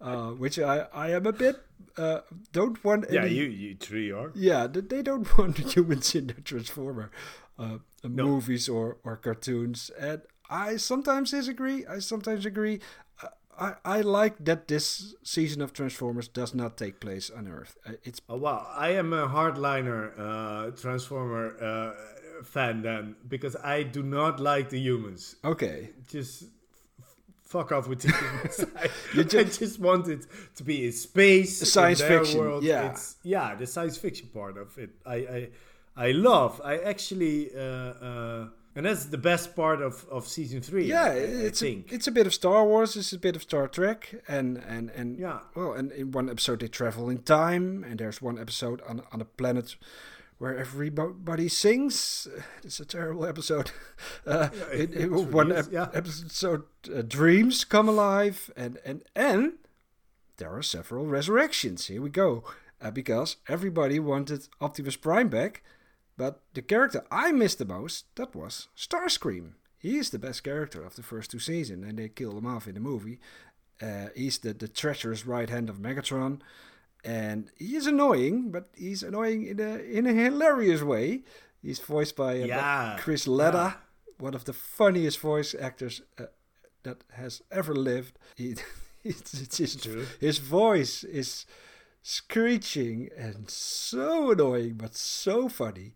[0.00, 1.56] uh, which I, I am a bit,
[1.96, 2.20] uh,
[2.52, 4.30] don't want Yeah, you you three are.
[4.36, 7.10] yeah, they don't want humans in their Transformer
[7.58, 9.90] uh, uh, movies or, or cartoons.
[9.98, 11.86] And I sometimes disagree.
[11.86, 12.80] I sometimes agree.
[13.22, 13.28] Uh,
[13.84, 17.76] I, I like that this season of Transformers does not take place on Earth.
[17.86, 23.82] Uh, it's Oh wow, I am a hardliner uh, Transformer uh, fan then because I
[23.82, 25.36] do not like the humans.
[25.44, 25.90] okay.
[26.08, 26.44] Just
[27.44, 28.64] fuck off with the humans.
[28.76, 28.84] I,
[29.14, 30.26] You I just- just want it
[30.56, 32.62] to be in space, in Science their fiction, World.
[32.62, 32.90] yeah.
[32.90, 34.90] it's, yeah, the science fiction part of it.
[35.06, 35.48] I I,
[35.96, 36.60] I love.
[36.64, 37.50] I actually.
[37.54, 38.48] Uh, uh,
[38.78, 40.84] and that's the best part of, of season three.
[40.84, 41.14] Yeah, I, I
[41.48, 42.94] it's a, it's a bit of Star Wars.
[42.94, 45.40] It's a bit of Star Trek, and and and Yeah.
[45.56, 49.20] Well, and in one episode they travel in time, and there's one episode on on
[49.20, 49.74] a planet
[50.38, 52.28] where everybody sings.
[52.62, 53.72] It's a terrible episode.
[54.26, 55.88] Uh, in, in it one ep- yeah.
[55.94, 56.62] episode,
[56.94, 59.54] uh, dreams come alive, and and and
[60.36, 61.86] there are several resurrections.
[61.86, 62.44] Here we go,
[62.80, 65.62] uh, because everybody wanted Optimus Prime back.
[66.18, 69.52] But the character I missed the most, that was Starscream.
[69.78, 72.66] He is the best character of the first two seasons, and they kill him off
[72.66, 73.20] in the movie.
[73.80, 76.40] Uh, he's the, the treacherous right hand of Megatron,
[77.04, 81.22] and he is annoying, but he's annoying in a in a hilarious way.
[81.62, 83.76] He's voiced by, uh, Yeah, Chris Latta,
[84.18, 86.24] one of the funniest voice actors uh,
[86.82, 88.18] that has ever lived.
[88.34, 88.56] He,
[89.04, 90.06] it's, it's his, True.
[90.20, 91.46] his voice is
[92.02, 95.94] screeching and so annoying, but so funny.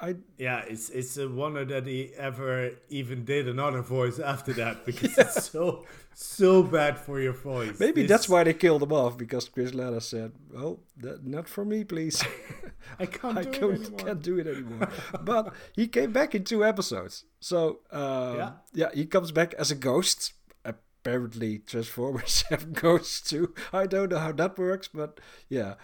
[0.00, 4.84] I Yeah, it's it's a wonder that he ever even did another voice after that
[4.86, 7.80] because it's so so bad for your voice.
[7.80, 11.64] maybe that's why they killed him off because Chris Latta said, "Well, that, not for
[11.64, 12.22] me, please.
[13.00, 13.98] I can't I do it can't, anymore.
[13.98, 14.88] can't do it anymore."
[15.22, 18.50] but he came back in two episodes, so um, Yeah.
[18.74, 20.34] yeah, he comes back as a ghost.
[20.64, 23.54] Apparently, Transformers have ghosts too.
[23.72, 25.18] I don't know how that works, but
[25.48, 25.74] yeah.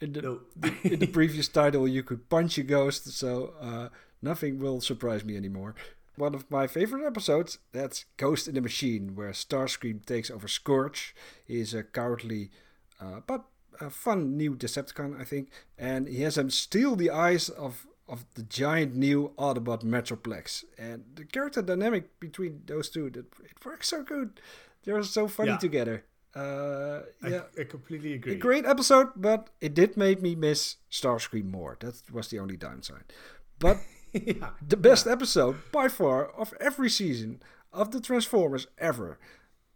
[0.00, 0.40] In the, No.
[0.84, 3.88] in the previous title, you could punch a ghost, so uh,
[4.22, 5.74] nothing will surprise me anymore.
[6.16, 11.14] One of my favorite episodes, that's Ghost in the Machine, where Starscream takes over Scourge.
[11.44, 12.50] He's a cowardly,
[13.00, 13.44] uh, but
[13.80, 18.24] a fun new Decepticon, I think, and he has him steal the eyes of of
[18.34, 20.64] the giant new Autobot Metroplex.
[20.78, 24.40] And the character dynamic between those two, that it works so good.
[24.84, 25.58] They're so funny Yeah.
[25.58, 26.04] together.
[26.34, 27.42] Uh, yeah.
[27.58, 28.34] I completely agree.
[28.34, 31.76] A great episode, but it did make me miss Starscream more.
[31.80, 33.12] That was the only downside.
[33.58, 33.78] But
[34.12, 34.50] yeah.
[34.66, 39.18] the best episode by far of every season of the Transformers ever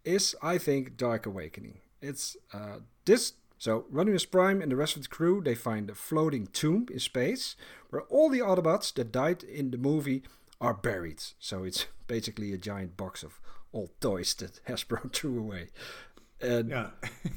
[0.05, 1.78] is, I think, Dark Awakening.
[2.00, 3.34] It's uh, this.
[3.59, 6.98] So Rodimus Prime and the rest of the crew they find a floating tomb in
[6.98, 7.55] space
[7.90, 10.24] where all the Autobots that died in the movie
[10.61, 11.22] are buried.
[11.38, 13.40] So it's basically a giant box of
[13.72, 15.68] old toys that Hasbro threw away.
[16.43, 16.90] And Yeah.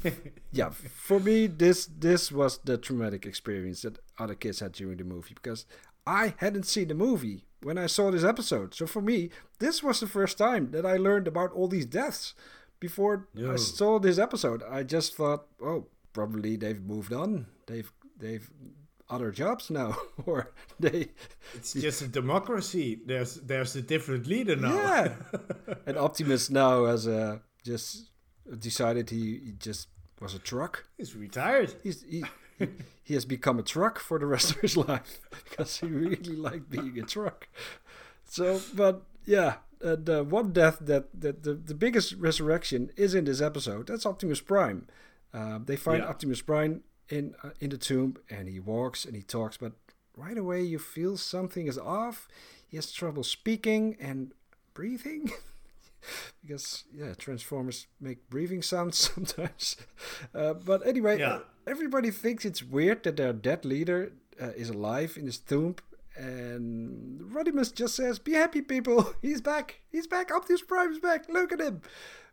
[0.52, 0.70] yeah,
[1.10, 5.36] for me, this this was the traumatic experience that other kids had during the movie
[5.36, 5.66] because
[6.08, 8.74] I hadn't seen the movie when I saw this episode.
[8.74, 9.30] So for me,
[9.60, 12.34] this was the first time that I learned about all these deaths.
[12.80, 17.48] Before I saw this episode, I just thought, oh, probably they've moved on.
[17.66, 18.48] They've they've
[19.10, 21.10] other jobs now, or they
[21.54, 23.00] it's just a democracy.
[23.06, 24.76] There's there's a different leader now.
[24.76, 25.14] yeah.
[25.86, 28.12] and Optimus now has a just
[28.60, 29.88] decided he, he just
[30.20, 30.86] was a truck.
[30.98, 31.74] He's retired.
[31.84, 32.24] He's, he,
[32.60, 32.68] he,
[33.04, 35.20] he has become a truck for the rest of his life
[35.50, 37.48] because he really liked being a truck.
[38.26, 43.26] So, but yeah, uh, the one death that, that the, the biggest resurrection is in
[43.26, 43.88] this episode.
[43.88, 44.88] That's Optimus Prime.
[45.34, 46.10] Uh, they find Yeah.
[46.10, 49.74] Optimus Prime in uh, in the tomb, and he walks and he talks, but
[50.16, 52.28] right away you feel something is off.
[52.68, 54.32] He has trouble speaking and
[54.74, 55.32] breathing.
[56.42, 59.76] because yeah, Transformers make breathing sounds sometimes.
[60.34, 61.40] Uh, but anyway, Yeah.
[61.68, 65.76] everybody thinks it's weird that their dead leader uh, is alive in his tomb.
[66.18, 69.14] And Rodimus just says, "Be happy, people!
[69.22, 69.82] He's back!
[69.92, 70.32] He's back!
[70.32, 71.28] Optimus Prime is back!
[71.30, 71.82] Look at him!"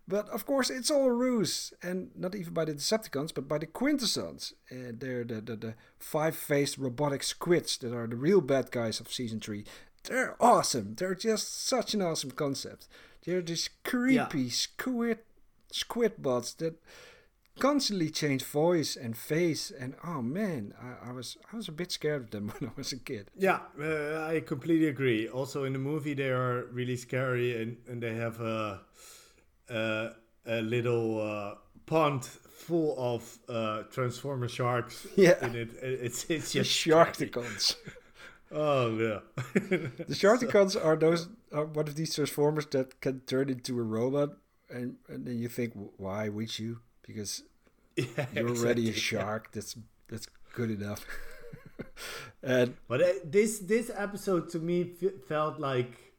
[0.07, 3.59] But of course, it's all a ruse, and not even by the Decepticons, but by
[3.59, 4.53] the Quintessons.
[4.71, 9.13] Uh, they're the, the, the five-faced robotic squids that are the real bad guys of
[9.13, 9.65] season three.
[10.05, 10.95] They're awesome.
[10.97, 12.89] They're just such an awesome concept.
[13.25, 15.19] They're these creepy squid
[15.71, 16.75] squid bots that
[17.59, 19.71] constantly change voice and face.
[19.71, 22.73] And oh man, I, I was I was a bit scared of them when I
[22.77, 23.31] was a kid.
[23.37, 25.29] Yeah, uh, I completely agree.
[25.29, 28.81] Also, in the movie, they are really scary, and, and they have a
[29.71, 30.11] a,
[30.47, 31.55] a little uh,
[31.87, 35.07] pond full of uh, Transformer sharks.
[35.17, 35.45] Yeah.
[35.47, 35.71] in it.
[35.81, 36.71] It's it's just.
[36.71, 37.77] Sharkticons.
[38.53, 39.21] Oh yeah.
[39.55, 44.31] the Sharkticons are those are one of these Transformers that can turn into a robot,
[44.71, 46.81] and, and then you think, why would you?
[47.07, 47.43] Because
[47.97, 49.01] yeah, you're already a exactly.
[49.01, 49.53] shark.
[49.53, 49.77] That's
[50.09, 51.07] that's good enough.
[52.43, 56.13] and But uh, this this episode to me f- felt like,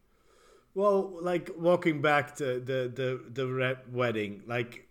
[0.74, 4.42] well, like walking back to the the the red wedding.
[4.48, 4.88] Like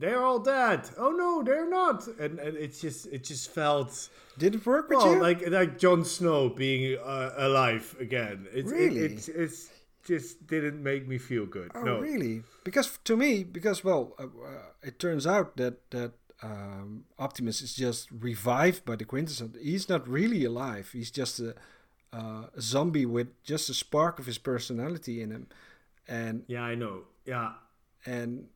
[0.00, 0.88] they're all dead.
[0.98, 2.06] Oh no, they're not.
[2.18, 5.20] And and it's just it just felt didn't work with well you?
[5.20, 8.46] like like Jon Snow being uh, alive again.
[8.52, 8.98] It's, Really?
[9.04, 9.68] It, it's it's
[10.04, 11.70] just didn't make me feel good.
[11.74, 12.00] Oh, no.
[12.00, 12.42] really?
[12.64, 17.74] Because to me, because well, uh, uh, it turns out that that um, Optimus is
[17.74, 19.54] just revived by the Quintesson.
[19.62, 20.88] He's not really alive.
[20.92, 21.54] He's just a,
[22.14, 25.46] uh, a zombie with just a spark of his personality in him,
[26.08, 27.02] and Yeah, I know.
[27.26, 27.52] Yeah.
[28.06, 28.46] and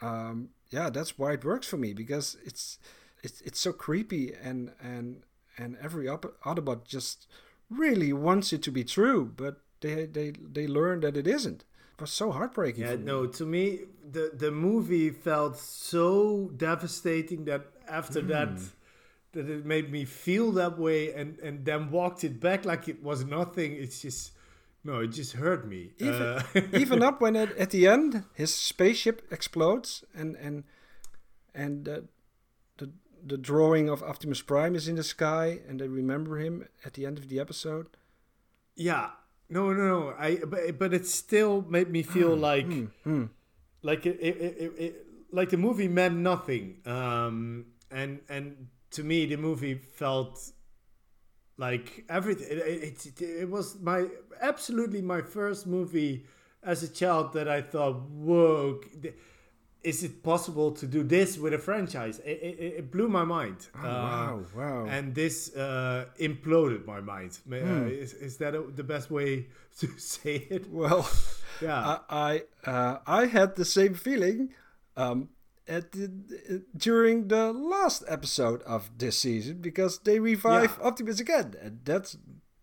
[0.00, 2.78] um, yeah, that's why it works for me because it's
[3.22, 5.22] it's it's so creepy and and
[5.58, 7.26] and every Autobot just
[7.70, 11.64] really wants it to be true, but they they they learn that it isn't.
[11.94, 12.84] It was so heartbreaking.
[12.84, 18.64] Yeah, no, to me the the movie felt so devastating that after that Hmm.
[19.32, 23.02] that it made me feel that way and and then walked it back like it
[23.02, 23.72] was nothing.
[23.72, 24.32] It's just
[24.84, 25.92] no, it just hurt me.
[25.98, 26.42] even, Uh,
[26.78, 30.64] even up when at, at the end his spaceship explodes and and
[31.54, 32.04] and the,
[32.78, 32.90] the
[33.24, 37.06] the drawing of Optimus Prime is in the sky and they remember him at the
[37.06, 37.86] end of the episode.
[38.76, 39.10] yeah.
[39.48, 40.14] No, no, no.
[40.18, 42.64] I but, but it still made me feel like
[43.04, 43.26] Hmm.
[43.82, 46.80] like it, it, it, it, it like the movie meant nothing.
[46.86, 50.40] Um and and to me the movie felt
[51.56, 54.06] like everything it, it, it, was my
[54.40, 56.24] absolutely my first movie
[56.62, 58.80] as a child that i thought whoa
[59.82, 62.20] is it possible to do this with a franchise?
[62.20, 63.68] It, it, it blew my mind.
[63.74, 64.86] Oh, wow, wow.
[64.86, 67.38] and this uh, imploded my mind.
[67.46, 67.86] Ma- Hmm.
[67.86, 69.46] uh, is, is that a, the best way
[69.78, 70.70] to say it?
[70.70, 71.08] Well,
[71.60, 71.98] yeah.
[72.08, 74.54] I I, uh, I had the same feeling
[74.96, 75.28] um,
[75.68, 80.86] at the, during the last episode of this season because they revive Yeah.
[80.88, 82.16] Optimus again, and that's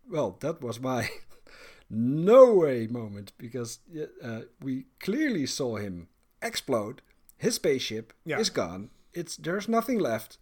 [0.08, 1.08] well, that was my
[1.90, 3.78] no way moment because
[4.22, 6.08] uh, we clearly saw him
[6.42, 7.02] explode.
[7.36, 8.38] His spaceship Yeah.
[8.38, 8.90] is gone.
[9.14, 10.38] It's there's nothing left.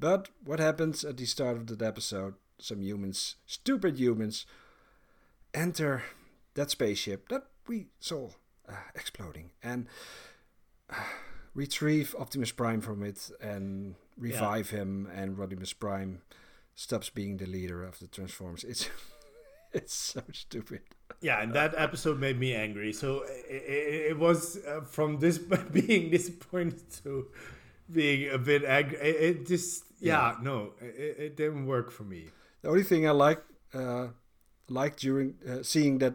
[0.00, 2.34] But what happens at the start of that episode?
[2.60, 4.46] Some humans, stupid humans,
[5.52, 6.02] enter
[6.54, 8.30] that spaceship that we saw
[8.68, 9.86] uh, exploding and
[10.90, 10.94] uh,
[11.54, 15.08] retrieve Optimus Prime from it and revive him.
[15.14, 16.22] And Rodimus Prime
[16.74, 18.64] stops being the leader of the Transformers.
[18.64, 18.88] It's
[19.72, 20.80] it's so stupid.
[21.20, 25.38] yeah and that episode made me angry so it, it, was uh, from this
[25.72, 27.26] being disappointed to
[27.90, 32.26] being a bit angry it, it just yeah, no it, it didn't work for me
[32.62, 33.42] The only thing I like
[33.74, 34.08] uh,
[34.68, 36.14] like during uh, seeing that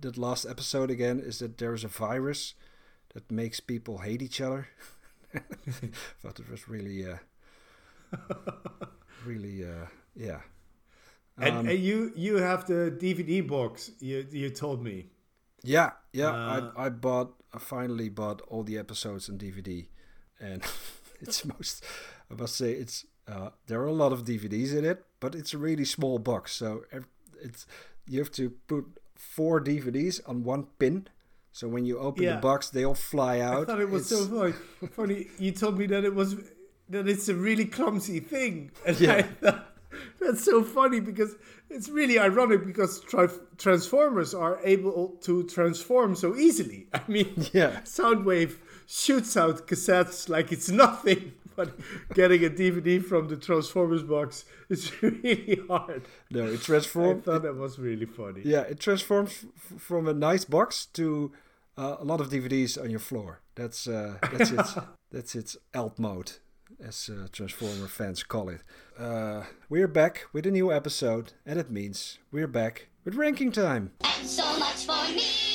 [0.00, 2.54] that last episode again is that there is a virus
[3.14, 4.68] that makes people hate each other.
[6.22, 7.18] Thought it was really, uh,
[9.24, 10.40] really, uh, yeah.
[11.38, 15.06] and, Um, and you you have the dvd box you you told me
[15.62, 16.30] Yeah, yeah.
[16.30, 17.34] Uh, I I bought.
[17.52, 19.88] I finally bought all the episodes on DVD,
[20.40, 20.62] and
[21.20, 21.84] it's most.
[22.30, 23.06] I must say it's.
[23.28, 26.52] Uh, there are a lot of DVDs in it, but it's a really small box,
[26.52, 26.84] so
[27.42, 27.66] it's
[28.06, 28.84] you have to put
[29.16, 31.08] four DVDs on one pin.
[31.52, 32.36] So when you open Yeah.
[32.36, 33.62] the box, they all fly out.
[33.62, 34.54] I thought it was so funny.
[34.92, 35.26] funny.
[35.38, 36.36] You told me that it was
[36.88, 39.22] that it's a really clumsy thing, and Yeah.
[39.22, 39.66] Thought,
[40.20, 41.34] that's so funny because
[41.68, 43.28] it's really ironic because tri-
[43.58, 46.88] Transformers are able to transform so easily.
[46.94, 47.80] I mean, Yeah.
[47.84, 48.56] Soundwave
[48.86, 54.82] shoots out cassettes like it's nothing, but getting a DVD from the Transformers box is
[55.02, 56.02] really hard.
[56.30, 56.70] No, it transforms.
[56.70, 57.24] I transforms.
[57.24, 58.42] thought that was really funny.
[58.44, 61.32] Yeah, it transforms f- from a nice box to
[61.76, 63.40] uh, a lot of DVDs on your floor.
[63.54, 64.74] That's uh, that's its
[65.12, 66.32] that's its alt mode,
[66.88, 68.62] as uh, Transformer fans call it.
[68.98, 73.92] Uh, we're back with a new episode, and it means we're back with ranking time.
[74.18, 75.49] And so much for me.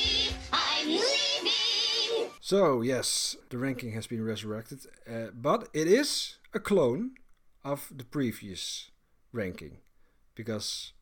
[2.45, 4.81] So yes, the ranking has been resurrected,
[5.11, 7.15] uh, but it is a clone
[7.63, 8.91] of the previous
[9.31, 9.77] ranking,
[10.35, 10.93] because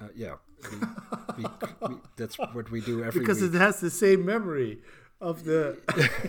[0.00, 0.38] uh, yeah,
[0.68, 0.78] we,
[1.36, 1.44] we,
[1.88, 3.54] we, that's what we do every Because week.
[3.54, 4.80] it has the same memory
[5.20, 5.78] of the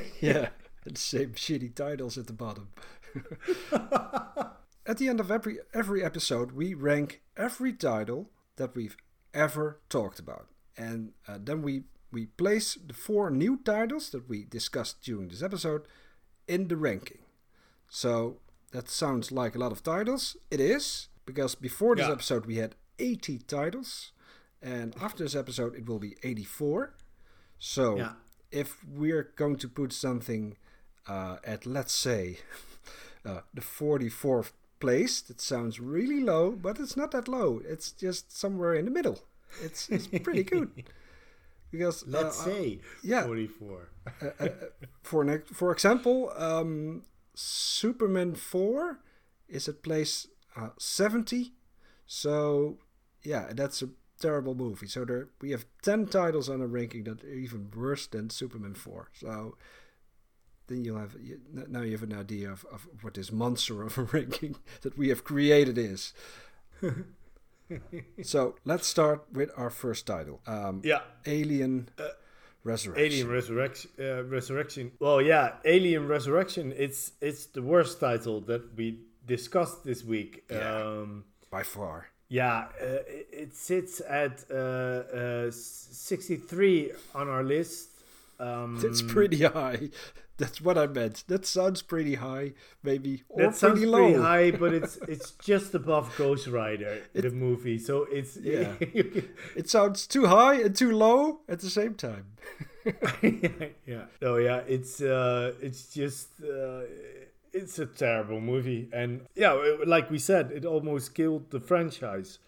[0.21, 0.49] yeah,
[0.85, 2.69] the same shitty titles at the bottom.
[4.85, 8.97] at the end of every every episode, we rank every title that we've
[9.33, 10.45] ever talked about,
[10.77, 15.44] and uh, then we we place the four new titles that we discussed during this
[15.44, 15.84] episode
[16.48, 17.19] in the ranking.
[17.90, 18.38] So
[18.72, 20.38] that sounds like a lot of titles.
[20.52, 22.14] It is because before this Yeah.
[22.14, 24.11] episode we had 80 titles,
[24.61, 26.94] and after this episode it will be 84.
[27.60, 28.14] So Yeah.
[28.52, 30.57] if we're going to put something
[31.07, 32.38] uh, at, let's say,
[33.26, 37.61] uh, the 44th place, that sounds really low, but it's not that low.
[37.65, 39.19] It's just somewhere in the middle.
[39.64, 40.69] It's, it's pretty good.
[41.71, 43.23] Because let's uh, say yeah.
[43.23, 43.89] 44.
[45.03, 47.03] for an, for example, um,
[47.35, 48.99] Superman 4
[49.47, 51.53] is at place uh, 70.
[52.05, 52.79] So,
[53.23, 53.89] yeah, that's a
[54.19, 54.87] terrible movie.
[54.87, 58.73] So there we have 10 titles on a ranking that are even worse than Superman
[58.73, 59.09] 4.
[59.13, 59.55] So
[60.67, 63.97] then you'll have you, now you have an idea of, of what this monster of
[63.97, 66.13] a ranking that we have created is.
[68.23, 70.39] so let's start with our first title.
[70.47, 71.01] Um, Yeah.
[71.25, 71.89] Alien
[72.63, 73.05] Resurrection.
[73.05, 73.89] Alien Resurrection.
[73.99, 74.91] Uh, Resurrection.
[74.99, 76.73] Well, yeah, Alien Resurrection.
[76.77, 80.43] It's it's the worst title that we discussed this week.
[80.51, 80.75] Yeah.
[80.83, 82.07] Um, by far.
[82.29, 87.89] yeah, uh, it, it sits at uh, uh, 63 on our list.
[88.40, 89.90] Um, That's pretty high.
[90.38, 91.26] That's what I meant.
[91.28, 93.98] That sounds pretty high, maybe, or that sounds pretty low.
[94.06, 97.78] pretty high, but it's it's just above Ghost Rider, the movie.
[97.78, 98.74] So it's Yeah.
[99.56, 102.26] It sounds too high and too low at the same time.
[103.86, 104.06] yeah.
[104.22, 106.82] No, yeah, it's uh it's just uh
[107.52, 112.40] it's a terrible movie and yeah, it- like we said, it almost killed the franchise.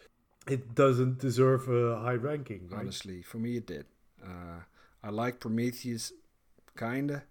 [0.48, 2.80] It doesn't deserve a high ranking, right?
[2.82, 3.86] Honestly, for me, it did.
[4.24, 4.62] Uh,
[5.04, 6.14] I like Prometheus,
[6.78, 7.24] kinda,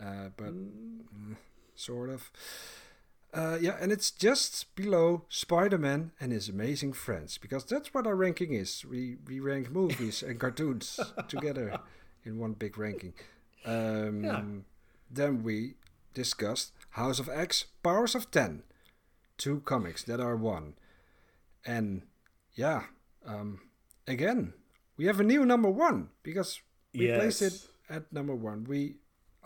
[0.00, 1.36] uh, but mm,
[1.74, 2.30] sort of.
[3.32, 8.14] Uh, yeah, and it's just below Spider-Man and his amazing friends because that's what our
[8.14, 8.84] ranking is.
[8.84, 11.80] We we rank movies and cartoons together
[12.24, 13.14] in one big ranking.
[13.64, 14.42] Um, Yeah.
[15.10, 15.74] Then we
[16.14, 18.62] discussed House of X, Powers of Ten,
[19.36, 20.74] two comics that are one,
[21.66, 22.02] and
[22.54, 22.84] yeah,
[23.26, 23.60] um,
[24.06, 24.52] again
[24.96, 26.60] we have a new number one because
[26.94, 27.68] we placed it Yes.
[27.90, 28.64] at number one.
[28.64, 28.96] We,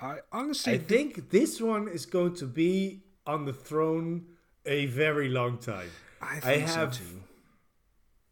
[0.01, 4.27] I honestly I think this one is going to be on the throne
[4.67, 5.91] a very long time.
[6.21, 7.03] I I have- so.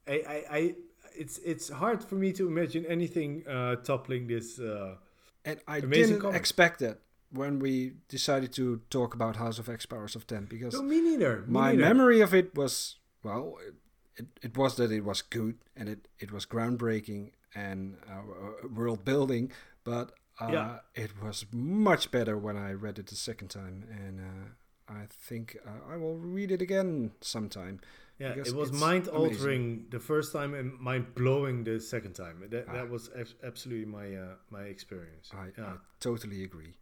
[0.09, 0.75] I, I, I
[1.19, 4.59] it's it's hard for me to imagine anything uh, toppling this.
[4.59, 4.97] Uh,
[5.45, 6.37] And I didn't comic.
[6.41, 6.99] expect that
[7.31, 11.01] when we decided to talk about House of X Powers of Ten because no, me
[11.01, 11.45] neither.
[11.47, 11.83] me my neither.
[11.89, 13.75] memory of it was well, it,
[14.21, 19.05] it, it was that it was good and it, it was groundbreaking and uh, world
[19.05, 19.53] building,
[19.85, 20.79] but uh, Yeah.
[20.95, 25.57] it was much better when I read it the second time, and uh, I think
[25.67, 27.81] uh, I will read it again sometime.
[28.19, 32.37] Yeah, it was mind altering the first time and mind blowing the second time.
[32.51, 32.73] That Ah.
[32.73, 35.31] that was ab- absolutely my uh, my experience.
[35.35, 36.75] I, I totally agree.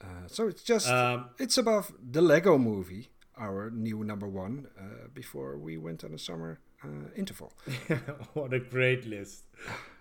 [0.00, 4.66] Uh, so it's just Um, it's above the Lego Movie, our new number one.
[4.78, 7.52] Uh, before we went on a summer uh, interval.
[8.34, 9.44] what a great list.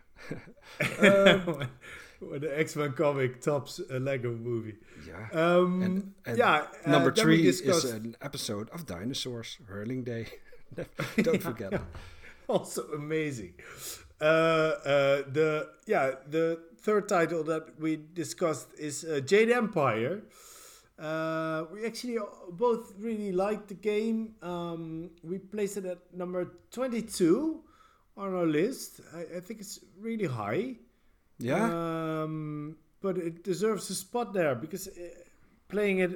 [1.00, 1.68] Um,
[2.20, 4.76] when the X Men comic tops a Lego movie.
[5.08, 5.28] Yeah.
[5.34, 6.66] Um, And- and yeah.
[6.86, 10.28] uh, number we three is an episode of Dinosaurs Hurling Day.
[11.22, 11.82] Don't forget it.
[12.48, 13.54] also amazing.
[14.22, 20.22] Uh, uh, the yeah, the third title that we discussed is uh, Jade Empire.
[21.00, 22.20] Uh, we actually
[22.52, 24.36] both really liked the game.
[24.44, 27.64] Um, we placed it at number twenty-two
[28.18, 29.02] on our list.
[29.14, 30.78] I, I think it's really high.
[31.40, 31.64] Yeah.
[32.24, 34.92] Um, but it deserves a spot there because uh,
[35.70, 36.12] playing it,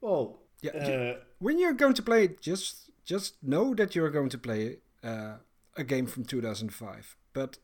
[0.00, 4.30] well, Yeah, uh, when you're going to play it, just just know that you're going
[4.30, 5.34] to play uh,
[5.76, 7.16] a game from 2005.
[7.32, 7.58] But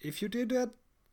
[0.00, 0.70] if you did that,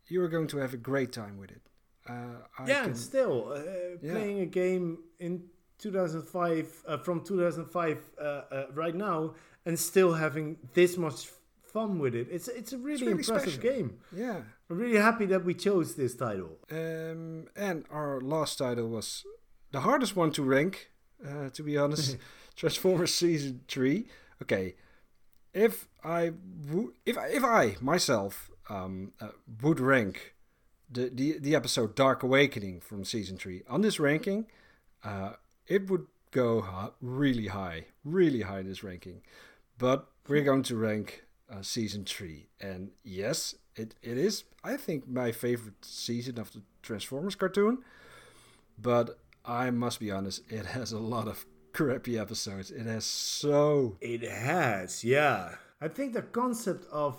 [0.08, 1.62] you're going to have a great time with it.
[2.10, 2.14] Uh,
[2.60, 3.62] I yeah, can- and still uh,
[4.02, 4.12] Yeah.
[4.14, 9.34] playing a game in 2005 uh, from 2005 uh, uh, right now
[9.66, 11.30] and still having this much
[11.72, 12.28] fun with it.
[12.32, 13.72] It's it's a really, really impressive special.
[13.72, 14.00] game.
[14.16, 14.42] yeah.
[14.70, 16.58] I'm really happy that we chose this title.
[16.72, 19.26] Um, and our last title was
[19.72, 20.92] the hardest one to rank,
[21.26, 22.18] uh, to be honest.
[22.56, 24.08] Transformers Season 3.
[24.42, 24.76] Okay,
[25.54, 26.32] if I
[26.70, 29.30] wo- if I, if I myself um, uh,
[29.62, 30.36] would rank
[30.90, 34.48] the, the the episode Dark Awakening from Season 3 on this ranking,
[35.04, 35.34] uh,
[35.68, 39.22] it would go really high, really high in this ranking.
[39.78, 42.48] But we're going to rank uh, Season 3.
[42.60, 47.80] And yes, it, it is, I think, my favorite season of the Transformers cartoon.
[48.80, 52.72] But I must be honest, it has a lot of crappy episodes.
[52.72, 53.98] It has so.
[54.02, 55.56] It has, yeah.
[55.80, 57.16] I think the concept of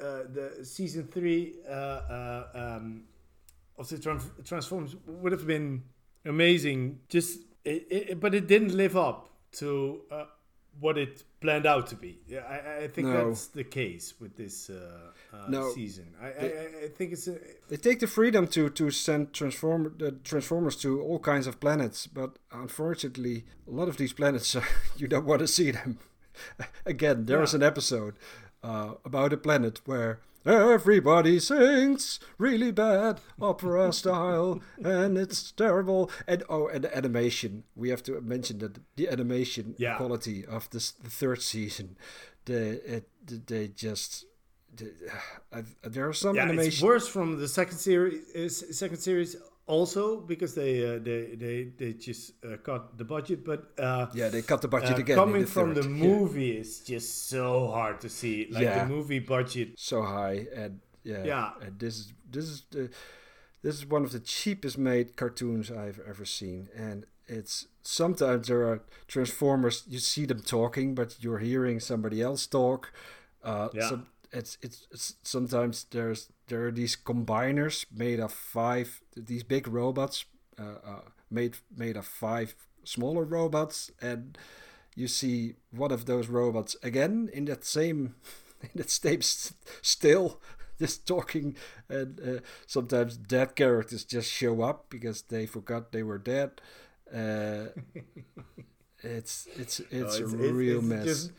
[0.00, 3.04] uh, the season three uh, uh, um,
[3.78, 5.82] of the Trans- Transformers would have been
[6.24, 7.00] amazing.
[7.08, 10.24] Just, it, it, but it didn't live up to uh,
[10.80, 12.18] what it planned out to be.
[12.26, 13.28] Yeah, I, I think No.
[13.28, 15.70] that's the case with this uh, uh, No.
[15.72, 16.06] season.
[16.20, 17.38] I, I, I- I think it's a,
[17.68, 22.06] They take the freedom to, to send transform, the Transformers to all kinds of planets,
[22.06, 24.56] but unfortunately, a lot of these planets,
[24.96, 25.98] you don't want to see them.
[26.86, 27.58] Again, there was Yeah.
[27.60, 28.14] an episode
[28.62, 36.10] uh, about a planet where everybody sings really bad opera style and it's terrible.
[36.26, 37.64] And oh, and the animation.
[37.74, 39.96] We have to mention that the animation Yeah.
[39.96, 41.96] quality of this the third season,
[42.44, 43.08] they it,
[43.46, 44.24] they just.
[44.76, 44.92] they-
[45.52, 46.86] uh, there are some yeah, it's animation.
[46.86, 48.20] worse from the second series.
[48.34, 49.36] uh, Second series
[49.66, 54.28] also because they uh, they they they just uh, cut the budget, but uh, Yeah,
[54.30, 55.16] they cut the budget uh, again.
[55.16, 55.84] coming the from third.
[55.84, 56.06] the Yeah.
[56.08, 58.46] movie is just so hard to see.
[58.50, 58.84] Like Yeah.
[58.84, 59.68] the movie budget.
[59.76, 61.50] so high, and yeah, Yeah.
[61.60, 62.90] and this is this is the
[63.62, 68.62] this is one of the cheapest made cartoons I've ever seen, and it's sometimes there
[68.68, 69.84] are transformers.
[69.88, 72.92] You see them talking, but you're hearing somebody else talk.
[73.42, 73.88] Uh, Yeah.
[73.88, 79.68] some, it's, it's it's sometimes there's there are these combiners made of five these big
[79.68, 80.24] robots
[80.58, 81.00] uh, uh,
[81.30, 82.54] made made of five
[82.84, 84.38] smaller robots and
[84.94, 88.14] you see one of those robots again in that same
[88.62, 90.40] in that same s- still
[90.78, 91.56] just talking
[91.88, 96.50] and uh, sometimes dead characters just show up because they forgot they were dead.
[97.14, 97.66] Uh,
[99.02, 101.04] it's it's it's, No, a real it's mess.
[101.04, 101.32] just-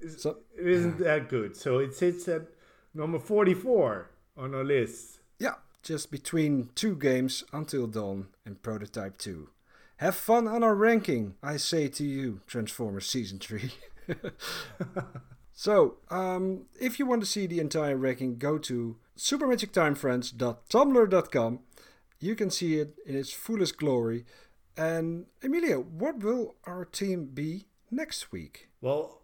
[0.00, 1.56] it's- So- it isn't that good.
[1.56, 2.48] So it sits at
[2.94, 5.20] number forty-four on our list.
[5.38, 9.50] Yeah, just between two games Until Dawn and Prototype 2.
[9.98, 13.72] Have fun on our ranking, I say to you, Transformers Season 3.
[15.52, 21.58] so, um, if you want to see the entire ranking, go to supermagictimefriends.tumblr.com.
[22.20, 24.24] You can see it in its fullest glory.
[24.76, 28.68] And Emilia, what will our team be next week?
[28.80, 29.17] Well,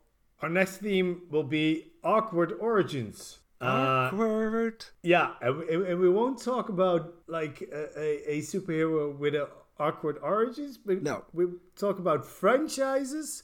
[0.44, 3.38] our next theme will be awkward origins.
[3.60, 4.84] Uh, Awkward.
[5.02, 9.46] Yeah, and we, and we won't talk about like a, a, a superhero with an
[9.78, 11.24] awkward origins, but No.
[11.32, 11.44] we
[11.76, 13.42] talk about franchises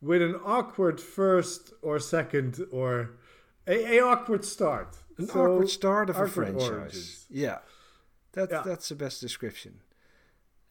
[0.00, 3.10] with an awkward first or second or
[3.66, 4.96] a, a awkward start.
[5.18, 6.68] An So, awkward start of a franchise.
[6.70, 7.26] origins.
[7.28, 7.58] Yeah,
[8.32, 8.62] that's Yeah.
[8.64, 9.80] that's the best description.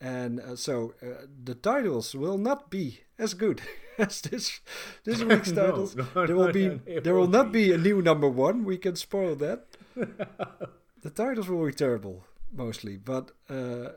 [0.01, 3.61] And uh, so uh, the titles will not be as good
[3.97, 4.59] as this
[5.03, 5.95] this week's titles.
[5.95, 7.67] no, there will be no, there will not be.
[7.67, 8.63] be a new number one.
[8.65, 9.65] We can spoil that.
[11.01, 13.95] the titles will be terrible mostly, but uh,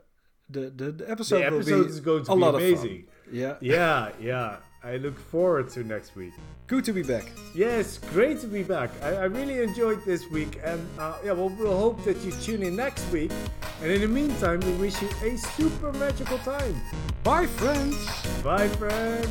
[0.49, 2.75] the, the the episode The will episode be is going to a be lot amazing.
[2.75, 3.05] of fun.
[3.33, 4.57] Yeah, Yeah, yeah.
[4.83, 6.33] I look forward to next week.
[6.65, 7.25] good to be back.
[7.53, 8.89] Yes, great to be back.
[9.03, 12.63] I, I really enjoyed this week, and uh, yeah, well, we'll hope that you tune
[12.63, 13.31] in next week.
[13.83, 16.75] And in the meantime, we wish you a super magical time.
[17.23, 17.95] Bye, friends.
[18.41, 19.29] Bye, friends.